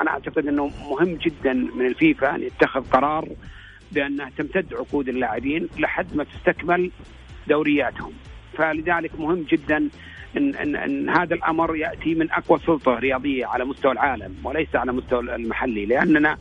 [0.00, 3.28] أنا أعتقد أنه مهم جدا من الفيفا أن يتخذ قرار
[3.92, 6.90] بانها تمتد عقود اللاعبين لحد ما تستكمل
[7.48, 8.12] دورياتهم.
[8.58, 9.88] فلذلك مهم جدا
[10.36, 14.92] إن, إن, إن هذا الأمر يأتي من أقوى سلطة رياضية على مستوى العالم وليس على
[14.92, 16.36] مستوى المحلي لأننا آه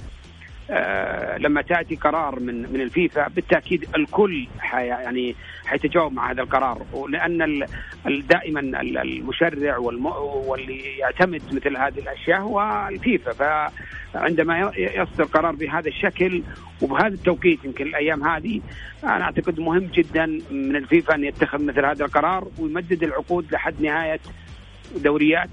[1.38, 6.81] لما تأتي قرار من من الفيفا بالتأكيد الكل حي يعني حيتجاوب مع هذا القرار.
[6.93, 7.65] ولأن
[8.05, 13.34] دائما المشرع واللي يعتمد مثل هذه الأشياء هو الفيفا.
[14.13, 16.43] فعندما يصدر قرار بهذا الشكل
[16.81, 18.62] وبهذا التوقيت يمكن الأيام هذه
[19.03, 24.19] أنا أعتقد مهم جدا من الفيفا أن يتخذ مثل هذا القرار ويمدد العقود لحد نهاية
[24.95, 25.49] دوريات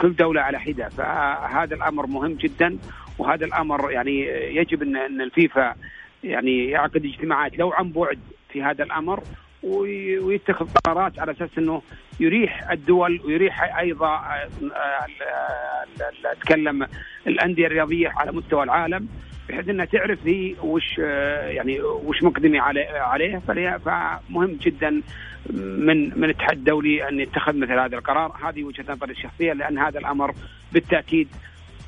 [0.00, 0.88] كل دولة على حدة.
[0.88, 2.78] فهذا الأمر مهم جدا
[3.20, 4.20] وهذا الأمر يعني
[4.56, 5.74] يجب أن أن الفيفا
[6.24, 8.18] يعني يعقد اجتماعات لو عن بعد
[8.52, 9.22] في هذا الأمر
[9.62, 11.82] ويتخذ قرارات على أساس إنه
[12.20, 14.20] يريح الدول ويريح أيضا
[16.24, 16.86] أتكلم
[17.26, 19.08] الأندية الرياضية على مستوى العالم
[19.48, 22.60] بحيث إنها تعرف هي وش يعني وش مقدمة
[22.94, 25.02] عليه فمهم جدا
[25.52, 28.36] من من الاتحاد الدولي أن يتخذ مثل هذا القرار.
[28.44, 30.34] هذه وجهة نظري الشخصية لأن هذا الأمر
[30.72, 31.28] بالتأكيد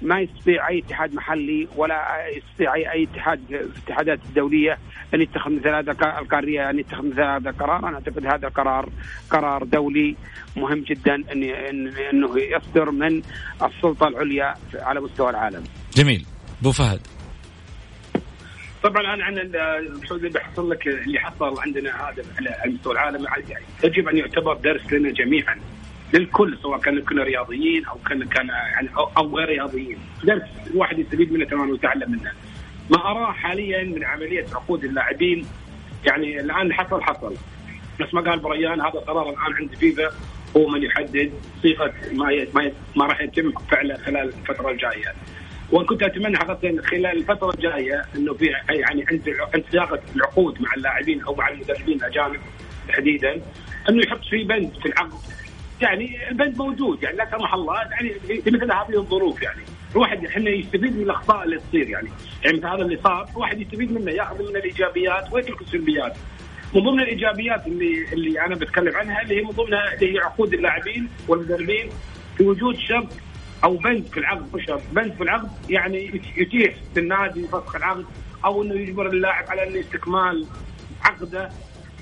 [0.03, 4.79] ما يستطيع أي اتحاد محلي ولا يستطيع أي اتحاد في الاتحادات الدولية
[5.15, 8.89] أن يتخذ مثل هذا القاريه ان يتخذ مثل هذا القرار، أنا أعتقد هذا القرار
[9.31, 10.17] قرار دولي
[10.57, 11.43] مهم جدا أن
[12.13, 13.23] أنه يصدر من
[13.63, 15.65] السلطة العليا على مستوى العالم.
[15.97, 16.27] جميل،
[16.61, 17.01] أبو فهد.
[18.83, 23.27] طبعا أنا عن اللي بحصل لك اللي حصل عندنا هذا على مستوى العالم
[23.85, 25.57] يجب أن يعتبر درس لنا جميعا
[26.13, 29.99] للكل سواء كان كنا رياضيين أو كان كان يعني أو غير رياضيين.
[30.25, 32.33] درس الواحد يستفيد منه تماما ويتعلم منه.
[32.91, 35.47] ما أراه حاليا من عملية عقود اللاعبين
[36.07, 37.35] يعني الآن حصل حصل.
[38.01, 40.11] بس ما قال بريان هذا قرار الآن عند فيفا
[40.57, 45.15] هو من يحدد صيغة ما ما, ما راح يتم فعله خلال الفترة الجاية.
[45.73, 50.75] وان كنت أتمنى حقيقة خلال الفترة الجاية إنه في يعني عند عند صياغة العقود مع
[50.77, 52.41] اللاعبين أو مع المدربين الأجانب
[52.89, 53.43] تحديدا
[53.89, 55.19] إنه يحط في بند في العقد.
[55.83, 59.63] يعني البند موجود يعني لا سمح الله يعني في مثل هذه الظروف يعني.
[59.93, 62.09] الواحد إحنا يستفيد من الأخطاء اللي تصير يعني.
[62.45, 66.17] يعني مثل هذا اللي صار الواحد يستفيد منه يأخذ من الإيجابيات ويترك السلبيات.
[66.75, 70.55] من ضمن الإيجابيات اللي اللي أنا بتكلم عنها اللي هي من ضمنها اللي هي عقود
[70.55, 71.89] اللاعبين والمدربين.
[72.37, 73.09] في وجود شرط
[73.65, 78.05] أو بند في العقد مش شرط بند في العقد يعني يتيح للنادي فسخ العقد
[78.45, 80.47] أو إنه يجبر اللاعب على إنه استكمال
[81.03, 81.51] عقده.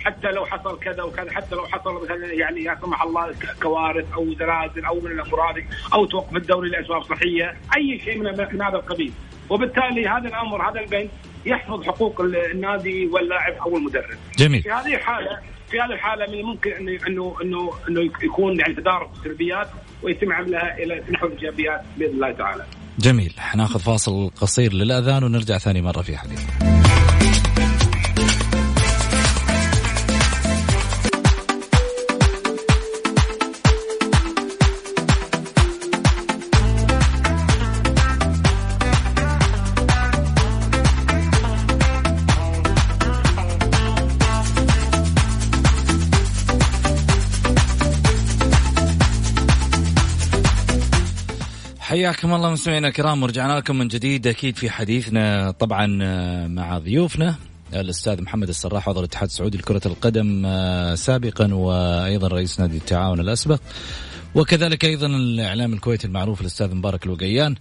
[0.04, 4.34] حتى لو حصل كذا وكذا حتى لو حصل مثلا يعني لا سمح الله كوارث أو
[4.34, 8.76] زلازل أو من الأمور هذه أو توقف الدوري لاسباب صحية أي شيء من, من هذا
[8.76, 9.12] القبيل
[9.50, 11.10] وبالتالي هذا الأمر هذا البند
[11.46, 14.18] يحفظ حقوق النادي واللاعب أو المدرب.
[14.38, 14.62] جميل.
[14.62, 15.38] في هذه الحالة
[15.70, 16.70] في هذه الحالة من الممكن
[17.06, 19.68] انه انه إنه يكون يعني تدارك السلبيات
[20.02, 22.64] ويتم عملها إلى نحو الايجابيات بإذن الله تعالى.
[22.98, 26.79] جميل، حناخذ فاصل قصير للأذان ونرجع ثاني مرة في حديث.
[52.00, 54.26] حياكم الله مستمعينا الكرام ورجعنا لكم من جديد.
[54.26, 57.34] أكيد في حديثنا طبعا آه، مع ضيوفنا
[57.74, 63.60] الأستاذ محمد الصراح عضو الاتحاد السعودي لكرة القدم آه، سابقا وأيضا رئيس نادي التعاون الأسبق.
[64.34, 67.56] وكذلك أيضا الإعلام الكويتي المعروف الأستاذ مبارك الوقيان.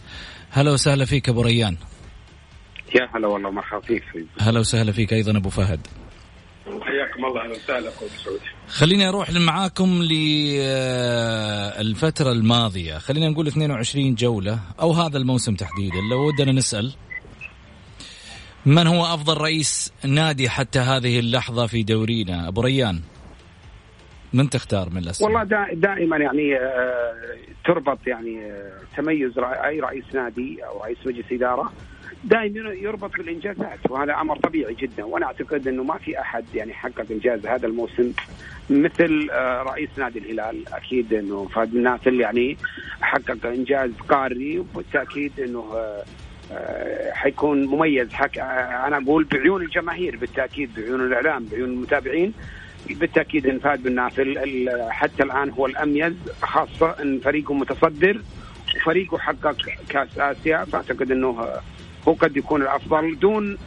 [0.49, 1.75] هلا وسهلا فيك أبو ريان.
[2.95, 4.03] يا هلا والله مرحبا فيك.
[4.39, 5.79] هلا وسهلا فيك أيضا أبو فهد.
[7.19, 10.01] حياكم الله أهلا وسهلا أخوي سعودي خليني أروح معاكم
[11.79, 12.97] للفتره الماضية.
[12.97, 16.93] خلينا نقول 22 جولة أو هذا الموسم تحديدا لو ودنا نسأل.
[18.65, 23.01] من هو أفضل رئيس نادي حتى هذه اللحظة في دورينا؟ أبو ريان
[24.33, 27.13] من تختار من الاسماء والله دا دائما يعني آه،
[27.65, 31.71] تربط يعني آه، تميز أي رئيس نادي أو رئيس مجلس إدارة
[32.23, 35.03] دائما يربط بالإنجازات وهذا أمر طبيعي جدا.
[35.03, 38.11] وأنا أعتقد إنه ما في أحد يعني حقق إنجاز هذا الموسم
[38.69, 40.73] مثل آه، رئيس نادي الهلال.
[40.73, 42.57] أكيد إنه فهد النافل يعني
[43.01, 45.65] حقق إنجاز قاري وبالتأكيد إنه
[47.11, 48.13] حيكون مميز.
[48.13, 48.37] حك...
[48.87, 52.33] أنا أقول بعيون الجماهير بالتأكيد بعيون الإعلام بعيون المتابعين.
[52.89, 58.21] بالتأكيد إن فهد بن نافل حتى الآن هو الأميز خاصة إن فريقه متصدر
[58.75, 59.57] وفريقه حقق
[59.89, 60.65] كأس آسيا.
[60.65, 61.47] فأعتقد إنه
[62.07, 63.57] هو قد يكون الأفضل دون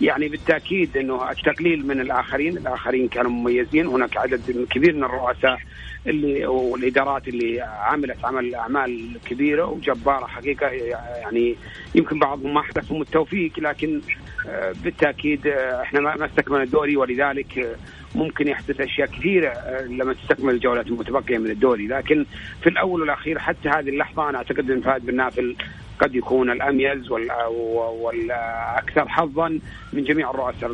[0.00, 5.58] يعني بالتأكيد إنه التقليل من الآخرين، الآخرين كانوا مميزين، هناك عدد كبير من الرؤساء
[6.06, 10.66] اللي والإدارات اللي عملت عمل أعمال كبيرة وجبارة حقيقة.
[10.66, 11.56] يعني
[11.94, 14.00] يمكن بعضهم ما حدثهم التوفيق لكن
[14.48, 17.74] آه، بالتأكيد آه، إحنا ما استكملنا الدوري ولذلك آه،
[18.14, 19.52] ممكن يحدث أشياء كثيرة
[19.88, 21.86] لما تستكمل الجولات المتبقية من الدوري.
[21.86, 22.26] لكن
[22.62, 25.56] في الأول والأخير حتى هذه اللحظة أنا أعتقد إن فهد بن نافل
[26.02, 27.10] قد يكون الأميز
[27.50, 29.48] والأكثر حظا
[29.92, 30.72] من جميع الرؤساء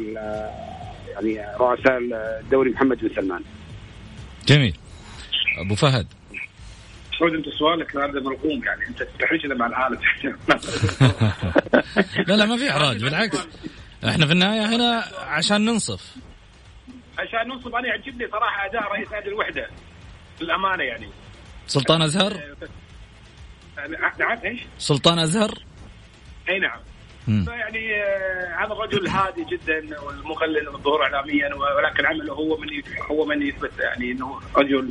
[1.09, 1.99] يعني رؤساء
[2.41, 3.43] الدوري محمد بن سلمان.
[4.47, 4.77] جميل.
[5.59, 6.07] أبو فهد.
[7.19, 8.87] سعود أنت سؤالك هذا مرقوم يعني.
[8.89, 9.99] أنت تحرجنا مع العالم
[12.29, 13.05] لا لا ما في إحراج.
[13.05, 13.49] بالعكس.
[14.09, 16.17] إحنا في النهاية هنا عشان ننصف.
[17.19, 19.67] عشان ننصف أنا يعجبني صراحة أداء رئيس نادي الوحدة.
[20.41, 21.09] للامانه يعني.
[21.67, 22.33] سلطان أزهر؟
[24.19, 25.51] نعم إيش؟ سلطان أزهر؟
[26.49, 26.81] أي نعم.
[27.27, 32.69] فيعني آه، هذا الرجل هادي جدا والمقلل من الظهور اعلاميا ولكن عمله هو من
[33.11, 34.91] هو من يثبت يعني إنه رجل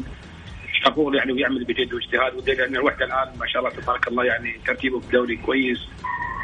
[0.83, 4.59] شابور يعني ويعمل بجد واجتهاد والدليل ان الوحدة الآن ما شاء الله تبارك الله يعني
[4.65, 5.79] ترتيبه في الدوري كويس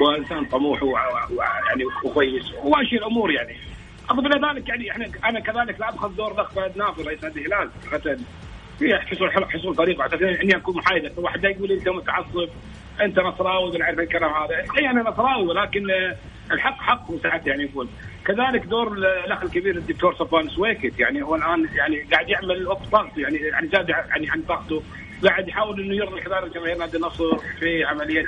[0.01, 3.57] وإنسان طموح ويعني وكويس وماشي الأمور يعني.
[4.09, 7.45] اضف إلى ذلك يعني إحنا أنا كذلك لا أبخذ دور ضخ فهد نافر رئيس نادي
[7.45, 7.69] الهلال
[8.83, 12.49] في حصول حصول اعتقد اني اكون محايد واحد يقول أنت متعصب
[13.01, 14.55] أنت نصراوي ونعرف الكلام هذا.
[14.79, 15.85] اي أنا نصراوي ولكن
[16.51, 17.87] الحق حق وساعات يعني يقول.
[18.25, 23.37] كذلك دور الأخ الكبير الدكتور صفوان سويكت يعني هو الآن يعني قاعد يعمل ضغط يعني
[23.37, 24.83] يعني زاد يعني عن ضغطه
[25.23, 28.25] قاعد يحاول إنه يرضي كذلك جماهير نادي النصر في عملية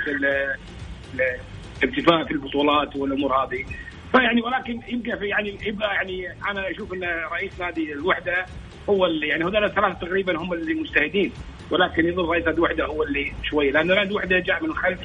[1.82, 3.64] الانتفاع في البطولات والأمور هذه.
[4.12, 8.46] فيعني ولكن يبقى في يعني يبقى يعني أنا أشوف إن رئيس نادي الوحدة
[8.90, 11.32] هو اللي يعني هذول الثلاثه تقريبا هم اللي مجتهدين
[11.70, 15.00] ولكن يظل رئيس نادي الوحده هو اللي شوي لأن نادي الوحده جاء من الخلف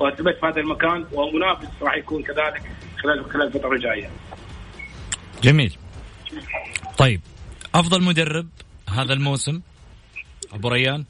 [0.00, 2.62] وأثبت في هذا المكان ومنافس راح يكون كذلك
[3.02, 4.10] خلال خلال الفترة الجاية.
[5.42, 5.76] جميل.
[6.98, 7.20] طيب
[7.74, 8.48] أفضل مدرب
[8.88, 9.60] هذا الموسم
[10.52, 11.04] أبو ريان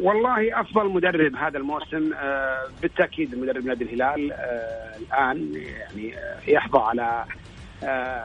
[0.00, 6.78] والله أفضل مدرب هذا الموسم آه بالتأكيد مدرب نادي الهلال آه الآن يعني آه يحظى
[6.78, 7.24] على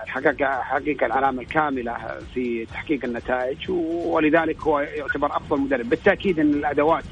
[0.07, 1.97] حقق حقيقة العلامة الكاملة
[2.33, 3.71] في تحقيق النتائج
[4.05, 5.89] ولذلك هو يعتبر أفضل مدرب.
[5.89, 7.03] بالتأكيد أن الأدوات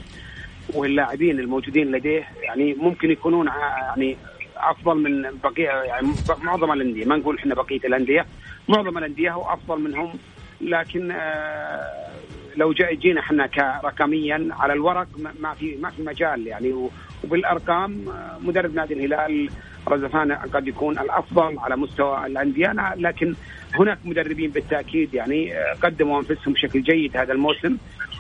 [0.74, 4.18] واللاعبين الموجودين لديه يعني ممكن يكونون يعني
[4.58, 6.08] أفضل من بقيه يعني
[6.42, 7.06] معظم الأندية.
[7.06, 8.26] ما نقول إحنا بقية الأندية.
[8.70, 10.14] معظم الأندية هو أفضل منهم.
[10.62, 12.08] لكن آه،
[12.56, 15.08] لو جينا إحنا كرقميا على الورق
[15.40, 16.90] ما في ما في مجال يعني.
[17.24, 19.50] وبالأرقام آه، مدرب نادي الهلال
[19.88, 22.74] رزفان قد يكون الأفضل على مستوى الأندية.
[22.98, 23.36] لكن
[23.74, 27.78] هناك مدربين بالتأكيد يعني آه، قدموا أنفسهم بشكل جيد هذا الموسم.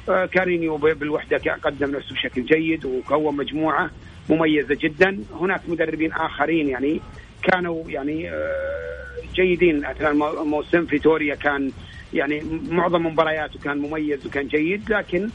[0.08, 3.90] كارينيو بالوحدة قدم نفسه بشكل جيد وكون مجموعة
[4.30, 5.20] مميزة جدا.
[5.40, 7.02] هناك مدربين آخرين يعني
[7.44, 8.32] كانوا يعني
[9.36, 9.86] جيدين.
[9.86, 11.72] أثناء الموسم فيتوريا كان
[12.14, 15.30] يعني معظم مبارياته كان مميز وكان جيد لكن آه،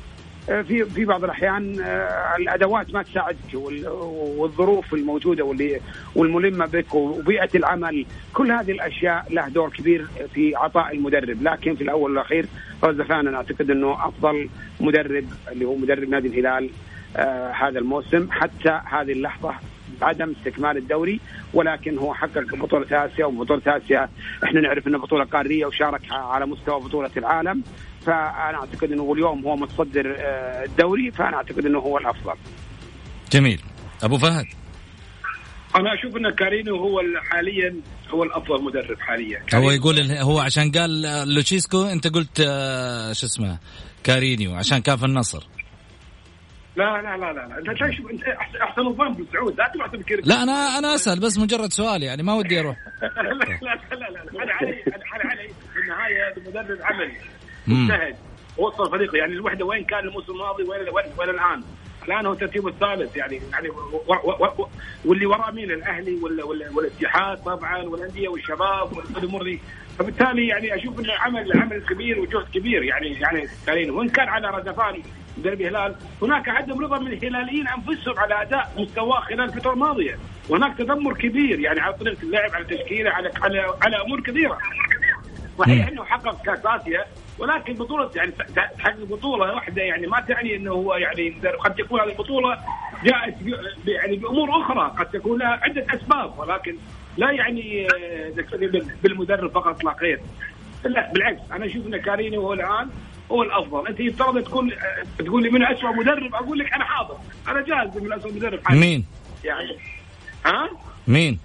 [0.46, 5.80] في في بعض الأحيان آه، الأدوات ما تساعدك والظروف الموجودة واللي
[6.14, 8.06] والملمة بك وبيئة العمل.
[8.34, 11.42] كل هذه الأشياء له دور كبير في عطاء المدرب.
[11.42, 12.46] لكن في الأول والأخير
[12.84, 14.48] رزفان أنا أعتقد إنه أفضل
[14.80, 16.70] مدرب اللي هو مدرب نادي الهلال آه
[17.60, 19.54] هذا الموسم حتى هذه اللحظة
[20.02, 21.20] عدم استكمال الدوري
[21.54, 24.08] ولكن هو حقق بطولة آسيا وبطولة آسيا
[24.44, 27.62] إحنا نعرف انها بطولة قارية وشارك على مستوى بطولة العالم
[28.06, 32.34] فأنا أعتقد أنه اليوم هو متصدر آه، الدوري فأنا أعتقد أنه هو الأفضل.
[33.32, 33.60] جميل.
[34.02, 34.46] أبو فهد.
[35.76, 37.00] أنا أشوف إن كارينو هو
[37.30, 37.74] حاليا
[38.10, 39.42] هو الأفضل مدرب حاليا.
[39.54, 41.02] هو يقول هو عشان قال
[41.34, 43.58] لوتشيسكو أنت قلت آه، شو اسمه
[44.04, 45.46] كارينيو عشان كان في النصر.
[46.76, 48.22] لا لا لا لا انت شوف انت
[48.62, 52.34] احسن نظام بالسعود لا تروح تفكر لا أنا أنا أسأل بس مجرد سؤال يعني ما
[52.34, 52.76] ودي أروح.
[53.02, 57.12] لا لا لا لا لا أنا علي أنا علي في النهاية المدرب عملي
[57.66, 58.16] مجتهد
[58.58, 59.16] وصل فريقه.
[59.18, 61.62] يعني الوحدة وين كان الموسم الماضي وين وين, وين الآن؟
[62.08, 63.68] الآن هو ترتيبه الثالث يعني يعني
[65.04, 69.60] واللي وراه مين؟ الأهلي ولا ولا والاتحاد طبعا والأندية والشباب والأمور دي.
[69.98, 72.82] فبالتالي يعني أشوف إنه عمل عمل كبير وجهد كبير.
[72.82, 75.02] يعني يعني كارين وإن كان على ردفان
[75.38, 80.18] مدرب الهلال هناك عدم رضا من الهلاليين أنفسهم على أداء مستواه خلال الفترة الماضية.
[80.48, 84.58] وهناك تذمر كبير يعني على طريقة اللعب على تشكيله على على على أمور كثيرة.
[85.58, 87.04] صحيح إنه حقق كأس آسيا
[87.38, 88.32] ولكن بطولة يعني
[88.78, 91.30] تحقق بطولة واحدة يعني ما تعني إنه هو يعني
[91.64, 92.58] قد تكون هذه البطولة
[93.04, 93.34] جاءت
[93.86, 96.76] يعني بأمور أخرى قد تكون لها عدة أسباب ولكن
[97.16, 98.32] لا يعني آه،
[99.02, 100.20] بالمدرب فقط لا غير
[100.84, 102.90] لا بالعكس أنا أشوف إن كاريني وهو الآن
[103.32, 107.16] هو الأفضل أنت يفترض تكون آه، تقول لي من اسوء مدرب أقول لك أنا حاضر
[107.48, 108.80] أنا جاهز من اسوء مدرب حالي.
[108.80, 109.06] مين؟
[109.44, 109.76] يعني
[110.46, 110.68] ها؟
[111.06, 111.38] مين؟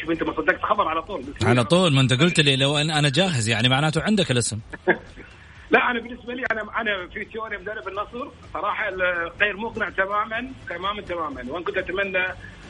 [0.00, 1.24] شوف انت ما صدقت خبر على طول.
[1.48, 4.60] على طول ما انت قلت لي لو أنا جاهز يعني معناته عندك الاسم.
[5.70, 8.28] لا أنا بالنسبة لي أنا أنا في تيوري مدرب النصر.
[8.54, 8.90] صراحة
[9.40, 11.52] غير مقنع تماما تماما تماما.
[11.52, 12.24] وان كنت أتمنى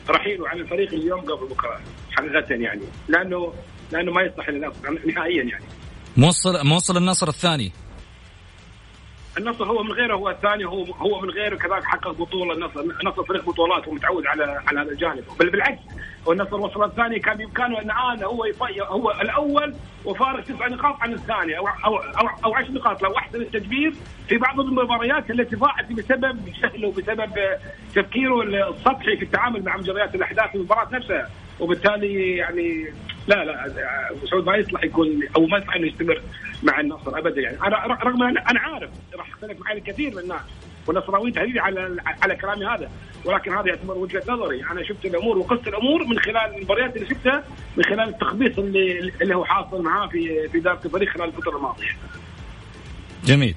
[0.09, 1.79] رحيله عن الفريق اليوم قبل بكرة
[2.11, 2.81] حقيقة يعني.
[3.07, 3.53] لأنه
[3.91, 5.65] لأنه ما يصلح للنصر نهائيا يعني.
[6.17, 7.71] موصل موصل النصر الثاني.
[9.37, 11.55] النصر هو من غيره هو الثاني هو هو من غيره.
[11.55, 15.23] كذلك حقق بطولة النصر النصر فريق بطولات ومتعود على على هذا الجانب.
[15.39, 15.81] بل بالعكس
[16.25, 18.45] والنصر وصل الثاني كان بامكانه الان هو
[18.81, 19.73] هو الأول
[20.05, 23.93] وفارق تسع نقاط عن الثاني أو أو أو, أو عشر نقاط لو احسن التدبير
[24.27, 27.31] في بعض المباريات التي ضاعت بسبب جهله وبسبب
[27.95, 31.29] تفكيره السطحي في التعامل مع مجريات الأحداث في المباراة نفسها.
[31.59, 32.85] وبالتالي يعني
[33.27, 33.73] لا لا
[34.29, 36.21] سعود ما يصلح يكون أو ما يصلح انه يستمر
[36.63, 37.57] مع النصر ابدا يعني.
[37.61, 40.41] أنا رغم أنا عارف راح يختلف معي الكثير من الناس.
[40.87, 42.91] والنصراويين تحديدا على على كلامي هذا
[43.25, 47.43] ولكن هذا يعتبر وجهة نظري أنا شفت الأمور وقست الأمور من خلال المباريات اللي شفتها
[47.77, 51.97] من خلال التخبيص اللي اللي هو حاصل معاه في في اداره الفريق خلال الفترة الماضية.
[53.25, 53.55] جميل.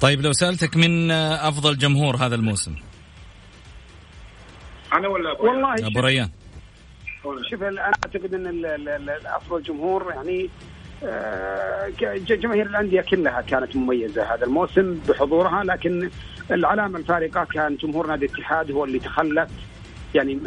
[0.00, 2.74] طيب لو سألتك من أفضل جمهور هذا الموسم؟
[4.92, 6.30] أنا ولا أبو والله أبو ريان
[7.50, 8.64] شوف أنا أعتقد إن
[9.26, 10.50] أفضل جمهور يعني
[12.18, 16.10] جماهير الأندية كلها كانت مميزة هذا الموسم بحضورها لكن
[16.50, 19.50] العلامة الفارقة كان جمهور نادي الاتحاد هو اللي تخلف
[20.14, 20.40] يعني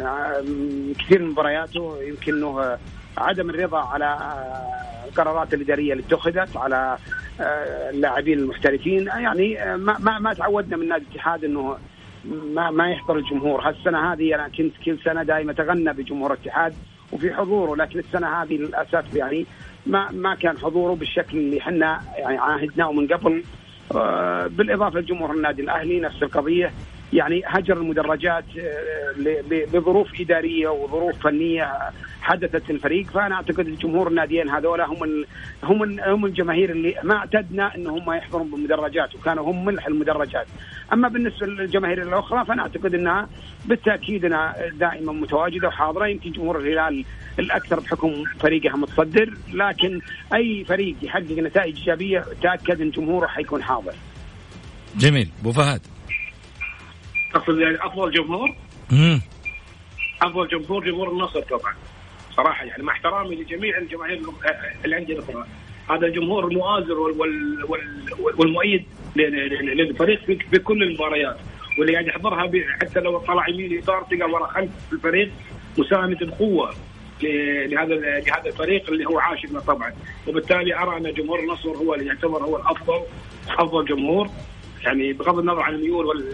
[0.98, 2.78] كثير من مبارياته يمكن إنه
[3.18, 6.98] عدم الرضا على آه، القرارات الإدارية اللي اتخذت على
[7.40, 9.06] آه، اللاعبين المحترفين.
[9.06, 11.76] يعني ما ما, ما تعودنا من نادي الاتحاد إنه
[12.24, 13.60] ما ما يحضر الجمهور.
[13.60, 16.74] هالسنة هذه أنا كنت كل سنة دائما أتغنى بجمهور الاتحاد
[17.12, 19.46] وفي حضوره لكن السنة هذه للأسف يعني
[19.86, 23.42] ما ما كان حضوره بالشكل اللي إحنا يعني عاهدناه من قبل.
[23.94, 26.72] آه، بالإضافة لجمهور النادي الأهلي نفس القضية.
[27.12, 29.14] يعني هجر المدرجات آه،
[29.74, 31.72] لظروف إدارية وظروف فنية
[32.22, 33.06] حدثت الفريق.
[33.06, 35.24] فأنا أعتقد الجمهور الناديين هذول هم
[35.62, 40.46] هم هم الجماهير اللي ما اعتدنا ان هم يحضرون بالمدرجات وكانوا هم ملح المدرجات.
[40.92, 43.28] أما بالنسبة للجماهير الأخرى فأنا أعتقد إنها
[43.64, 46.06] بالتأكيد إنها دائما متواجدة وحاضرة.
[46.06, 47.04] يمكن جمهور الهلال
[47.38, 50.00] الأكثر بحكم فريقها متصدر لكن
[50.34, 53.92] أي فريق يحقق نتائج إيجابية تأكد إن جمهوره حيكون حاضر.
[54.96, 55.28] جميل.
[55.40, 55.80] أبو فهد.
[57.34, 58.54] تقصد يعني أفضل جمهور؟
[58.92, 59.22] امم
[60.22, 61.74] أفضل جمهور جمهور النصر طبعا.
[62.36, 64.20] صراحة يعني مع احترامي لجميع الجماهير
[64.84, 65.46] اللي عندي الاخرى
[65.90, 66.98] هذا الجمهور المؤازر
[68.38, 68.84] والمؤيد
[69.16, 70.20] للفريق
[70.50, 71.36] في كل المباريات.
[71.78, 72.50] واللي قاعد يحضرها
[72.80, 75.30] حتى لو طلع يمين يسار تلقى ورا خلف الفريق
[75.78, 76.74] مساهمة بقوه
[77.22, 79.92] لهذا لهذا الفريق اللي هو عاشقنا طبعا.
[80.28, 83.00] وبالتالي أرى أن جمهور النصر هو اللي يعتبر هو الافضل
[83.48, 84.28] أفضل جمهور.
[84.84, 86.24] يعني بغض النظر عن الميول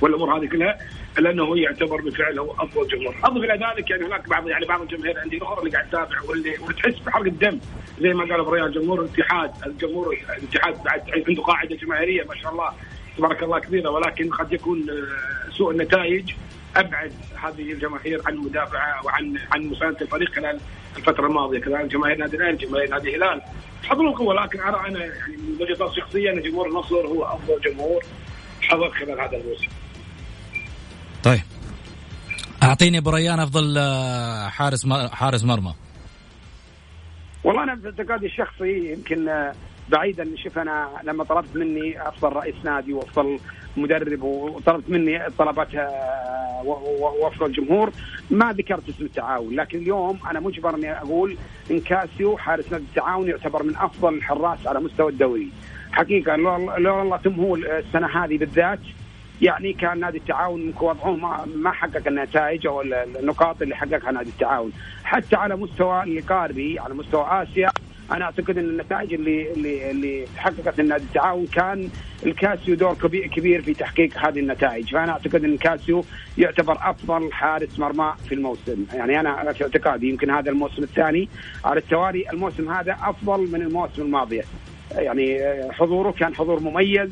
[0.00, 0.78] والامور هذه كلها
[1.18, 4.66] إلا أنه هو يعتبر بالفعل هو أفضل جمهور، أضف إلى ذلك يعني هناك بعض يعني
[4.66, 7.60] بعض الجماهير عندي الاخرى اللي قاعد تتابع واللي وتحس بحرق الدم.
[8.00, 12.72] زي ما قال بريان جمهور الاتحاد، الجمهور الاتحاد بعد عنده قاعدة جماهيرية ما شاء الله
[13.18, 16.30] تبارك الله كبيرة ولكن قد يكون آه، سوء النتائج
[16.76, 20.60] أبعد هذه الجماهير عن المدافعه وعن عن مساندة الفريق خلال
[20.96, 21.58] الفترة الماضية.
[21.58, 23.42] كذلك جماهير نادي الأهلي جماهير نادي الهلال.
[23.84, 27.60] حضروا القوة لكن أرى أنا يعني من وجهة نظري الشخصيه ان جمهور النصر هو أفضل
[27.60, 28.02] جمهور
[28.60, 29.68] حضر خلال هذا الموسم.
[31.24, 31.40] طيب.
[32.62, 35.74] أعطيني ابو ريان أفضل آه، حارس حارس مرمى.
[37.44, 39.50] والله أنا في اعتقادي الشخصي يمكن
[39.88, 43.38] بعيدا شوف أنا لما طلبت مني أفضل رئيس نادي وأفضل
[43.76, 46.62] مدرب وطلبت مني طلبات آه،
[47.00, 47.92] وأفضل جمهور
[48.30, 49.54] ما ذكرت اسم التعاون.
[49.54, 51.36] لكن اليوم أنا مجبر إني أقول
[51.70, 55.48] ان كاسيو حارس نادي التعاون يعتبر من أفضل الحراس على مستوى الدوري.
[55.92, 58.78] حقيقة لو الله تم هو السنة هذه بالذات
[59.42, 64.72] يعني كان نادي التعاون وضعه ما, ما حقق النتائج أو النقاط اللي حققها نادي التعاون.
[65.04, 67.70] حتى على مستوى القاربي على مستوى آسيا
[68.12, 71.88] أنا أعتقد إن النتائج اللي اللي اللي تحققت النادي التعاون كان
[72.26, 72.94] الكاسيو دور
[73.34, 74.92] كبير في تحقيق هذه النتائج.
[74.92, 76.04] فأنا أعتقد إن كاسيو
[76.38, 78.84] يعتبر أفضل حارس مرمى في الموسم.
[78.94, 81.28] يعني أنا في اعتقادي يمكن هذا الموسم الثاني.
[81.64, 84.42] على التوالي الموسم هذا أفضل من الموسم الماضيه
[84.90, 85.38] يعني
[85.72, 87.10] حضوره كان حضور مميز.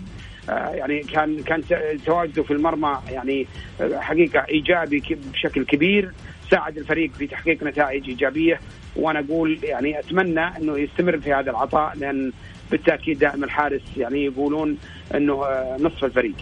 [0.49, 1.63] يعني كان كان
[2.07, 3.47] تواجده في المرمى يعني
[3.81, 6.13] حقيقة إيجابي بشكل كبير
[6.51, 8.61] ساعد الفريق في تحقيق نتائج إيجابية
[8.97, 12.33] وأنا أقول يعني أتمنى إنه يستمر في هذا العطاء لأن
[12.71, 14.79] بالتأكيد دائما الحارس يعني يقولون
[15.15, 15.45] إنه
[15.81, 16.35] نصف الفريق.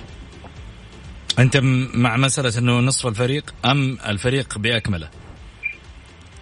[1.38, 1.60] أنت
[1.94, 5.08] مع مسألة إنه نصف الفريق أم الفريق بأكمله؟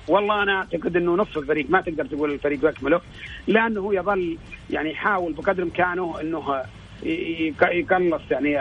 [0.09, 3.01] والله أنا أعتقد إنه نصف الفريق ما تقدر تقول الفريق بأكمله
[3.47, 4.39] لأنه يظل
[4.71, 6.63] يعني يحاول بقدر إمكانه إنه
[7.03, 8.59] يقلص يعني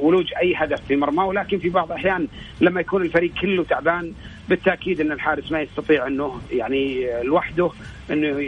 [0.00, 2.28] ولوج أي هدف في مرماه ولكن في بعض الأحيان
[2.60, 4.12] لما يكون الفريق كله تعبان
[4.48, 7.70] بالتأكيد إن الحارس ما يستطيع إنه يعني لوحده
[8.10, 8.40] إنه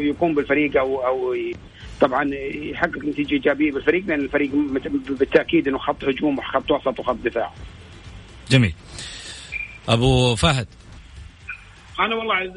[0.00, 1.36] يقوم بالفريق أو أو
[2.00, 4.50] طبعا يحقق نتيجة إيجابية بالفريق لأن الفريق
[5.08, 7.52] بالتأكيد إنه خط هجوم وخط وسط وخط دفاع.
[8.50, 8.74] جميل.
[9.88, 10.66] أبو فهد
[12.00, 12.54] أنا والله ابو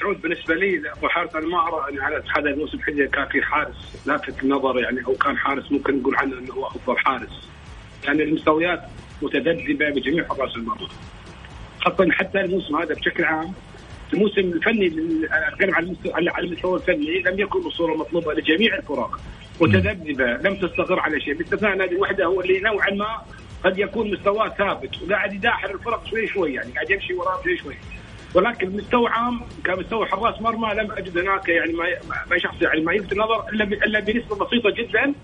[0.00, 3.42] سعود بالنسبة لي أبو حارس أنا ما أرى أن على هذا الموسم الحالي كان في
[3.42, 7.48] حارس لافت النظر يعني أو كان حارس ممكن نقول عنه إنه هو أفضل حارس.
[8.04, 8.82] يعني المستويات
[9.22, 10.88] متذبذبة بجميع حراس المرمى.
[11.80, 13.52] خاصة حتى الموسم هذا بشكل عام
[14.12, 14.86] الموسم الفني
[15.32, 19.20] اتكلم المستوى على المستوى الفني لم يكن بالصورة المطلوبه لجميع الفرق
[19.60, 23.22] متذبذبة لم تستقر على شيء باستثناء نادي الوحدة هو اللي نوعا ما
[23.64, 27.74] قد يكون مستواه ثابت وقاعد يداحر الفرق شوي شوي يعني قاعد يمشي وراء شوي شوي
[28.36, 31.84] ولكن مستوى عام كمستوى حراس مرمى لم أجد هناك يعني ما
[32.30, 35.14] ما شخص يعني ما يلفت النظر إلا إلا بنسبة بسيطة جدا.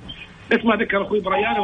[0.53, 1.57] مثل ما ذكر أخوي بريان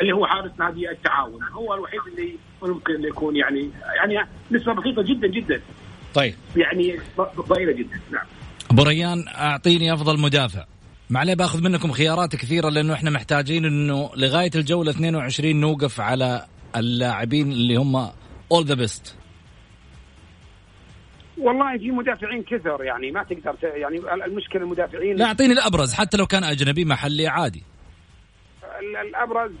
[0.00, 1.42] اللي هو حارس نادي التعاون.
[1.52, 5.60] هو الوحيد اللي ممكن يكون يعني يعني نسبة بسيطة جدا جدا.
[6.14, 6.34] طيب.
[6.56, 6.96] يعني
[7.48, 8.00] ضئيله جدا.
[8.12, 8.26] نعم.
[8.70, 10.64] أبو ريان أعطيني أفضل مدافع.
[11.10, 16.44] معلي باخذ منكم خيارات كثيرة لأنه إحنا محتاجين إنه لغاية الجولة 22 نوقف على
[16.76, 17.96] اللاعبين اللي هم
[18.52, 19.17] all the best
[21.40, 26.26] والله في مدافعين كثر يعني ما تقدر يعني المشكلة المدافعين لا أعطيني الأبرز حتى لو
[26.26, 27.62] كان أجنبي محلي عادي.
[29.02, 29.52] الأبرز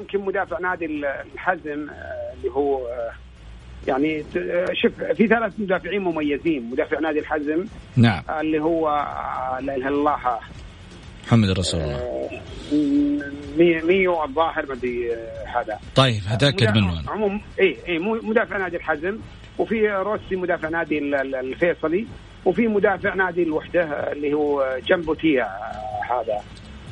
[0.00, 0.86] يمكن مدافع نادي
[1.34, 1.88] الحزم
[2.36, 2.88] اللي هو
[3.88, 4.24] يعني
[4.82, 7.64] شوف في ثلاث مدافعين مميزين مدافع نادي الحزم
[7.96, 8.22] نعم.
[8.40, 8.88] اللي هو
[9.60, 10.18] لا إله إلا الله
[11.26, 12.30] محمد رسول الله.
[13.86, 15.12] ميو الظاهر ما أدري
[15.56, 15.78] هذا.
[15.94, 19.18] طيب هتأكد منه عموم اي اي مدافع نادي الحزم
[19.58, 22.06] وفي روسي مدافع نادي الفيصلي
[22.44, 25.48] وفي مدافع نادي الوحدة اللي هو جنبوتيا
[26.10, 26.40] هذا.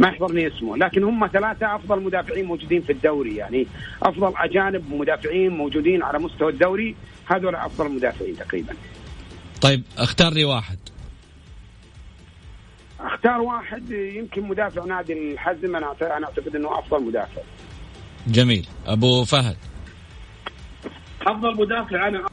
[0.00, 3.66] ما يحضرني اسمه لكن هم ثلاثة أفضل مدافعين موجودين في الدوري يعني.
[4.02, 6.96] أفضل أجانب مدافعين موجودين على مستوى الدوري
[7.26, 8.74] هذول أفضل مدافعين تقريبا.
[9.60, 10.78] طيب اختار لي واحد.
[13.00, 17.42] اختار واحد يمكن مدافع نادي الحزم أنا أنا أعتقد إنه أفضل مدافع.
[18.26, 18.66] جميل.
[18.86, 19.56] أبو فهد.
[21.22, 22.08] أفضل مدافع.
[22.08, 22.26] أنا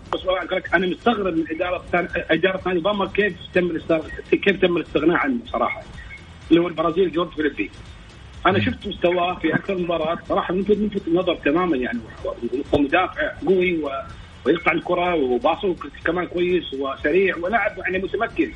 [0.74, 1.84] أنا مستغرب من إدارة
[2.16, 3.78] إدارة نادي ضمر كيف تم
[4.32, 5.82] كيف تم الاستغناء عنه صراحة
[6.50, 7.72] اللي هو البرازيل جورج فيليبي.
[8.46, 10.18] أنا شفت مستواه في أكثر من مباراة.
[10.30, 12.00] صراحة ملفت ملفت النظر تماما يعني.
[12.74, 13.90] هو مدافع قوي و...
[14.46, 15.76] ويقطع الكرة وباصه
[16.06, 18.52] كمان كويس وسريع ولاعب يعني متمكن.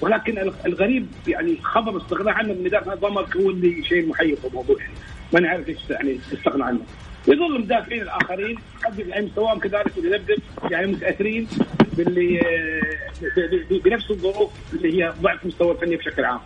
[0.00, 4.76] ولكن الغريب يعني خبر استغناء عنه من إدارة ضمك هو اللي شيء محير في الموضوع
[4.80, 4.94] يعني.
[5.32, 6.80] ما نعرف إيش يعني استغنى عنه.
[7.28, 8.58] يظل المدافعين الآخرين
[8.98, 11.48] يعني مستواهم كذلك متذبذب يعني متأثرين
[11.96, 12.40] باللي
[13.84, 16.40] بنفس الظروف اللي هي ضعف مستوى الفني بشكل عام.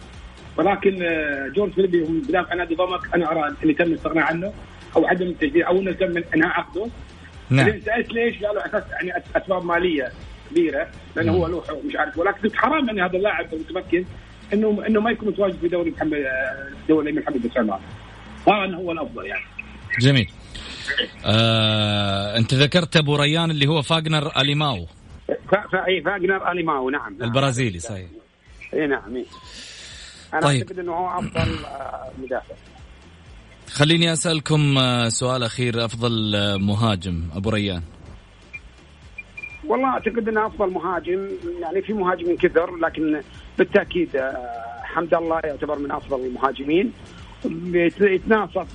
[0.56, 0.96] ولكن
[1.54, 4.52] جورج فيليبي مدافع نادي ضمك أنا أرى أن تم الاستغناء عنه
[4.96, 6.86] أو عدم التجديد أو أنه تم انهاء عقده
[7.50, 7.80] نعم.
[7.80, 10.12] سألت ليش؟ قالوا أساس يعني أسباب مالية
[10.50, 14.04] كبيرة لأنه هو له مش عارف ولكن حرام أن هذا اللاعب المتمكن
[14.52, 16.26] إنه إنه ما يكون متواجد في دوري محمد
[16.88, 17.80] دوري محمد بن سلمان.
[18.74, 19.44] هو الأفضل يعني.
[20.00, 20.30] جميل.
[21.24, 24.86] آه، انت ذكرت ابو ريان اللي هو فاجنر أليماو
[25.88, 27.28] اي فاجنر أليماو نعم, نعم.
[27.28, 28.06] البرازيلي صحيح
[28.74, 29.24] اي نعم إيه.
[30.34, 30.62] أنا طيب.
[30.62, 32.54] أعتقد إنه هو أفضل آه، مدافع
[33.70, 37.82] خليني أسألكم آه، سؤال أخير أفضل آه، مهاجم أبو ريان
[39.66, 41.28] والله أعتقد إنه أفضل مهاجم
[41.60, 43.20] يعني في مهاجمين كثر لكن
[43.58, 44.08] بالتأكيد
[44.82, 46.92] حمد الله يعتبر من أفضل المهاجمين
[48.00, 48.66] يتناصف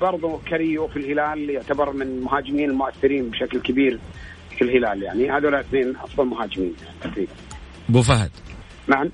[0.00, 3.98] برضه كريو في الهلال يعتبر من المهاجمين المؤثرين بشكل كبير
[4.58, 5.30] في الهلال يعني.
[5.30, 7.32] هذول الاثنين أفضل مهاجمين تقريبا.
[7.88, 8.30] أبو فهد.
[8.88, 9.10] نعم.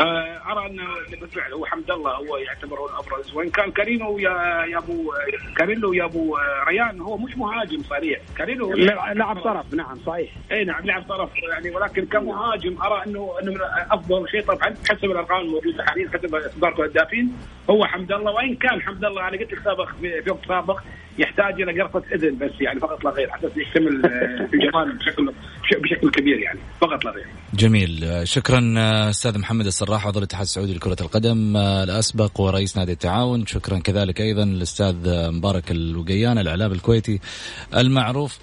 [0.00, 0.84] أرى انه
[1.20, 5.12] بالفعل هو حمد الله هو يعتبر هو الابرز وإن كان كارينو يا يا ابو
[5.56, 6.36] كارينو يا أبو
[6.68, 8.20] ريان هو مش مهاجم صريح.
[8.38, 8.72] كارينو
[9.14, 10.30] لعب طرف نعم صحيح.
[10.52, 13.58] اي نعم لعب طرف يعني ولكن كمهاجم أرى انه أنه من
[13.90, 17.36] أفضل شيء طبعا حسب الأرقام الموجودة حاليا حسب صدارة الهدافين
[17.70, 18.32] هو حمد الله.
[18.32, 20.80] وإن كان حمد الله أنا قلت لك سابق في وقت سابق
[21.18, 24.06] يحتاج إلى قرصة إذن بس يعني فقط لا غير حتى يحتمل
[24.54, 25.32] الجمال بشكل
[25.82, 27.26] بشكل كبير يعني فقط لا غير.
[27.54, 28.20] جميل.
[28.24, 28.74] شكرا
[29.10, 33.46] أستاذ محمد الصراح عضو الاتحاد السعودي لكرة القدم الأسبق ورئيس نادي التعاون.
[33.46, 34.94] شكرا كذلك أيضا الاستاذ
[35.30, 37.20] مبارك الوقيان الإعلام الكويتي
[37.76, 38.38] المعروف.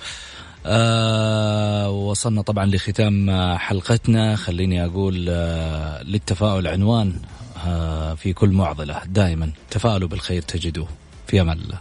[0.65, 4.36] آه وصلنا طبعا لختام حلقتنا.
[4.36, 7.13] خليني أقول آه للتفاؤل عنوان
[7.67, 9.01] آه في كل معضلة.
[9.05, 10.88] دائما تفاءلوا بالخير تجدوه.
[11.28, 11.80] في أمان الله.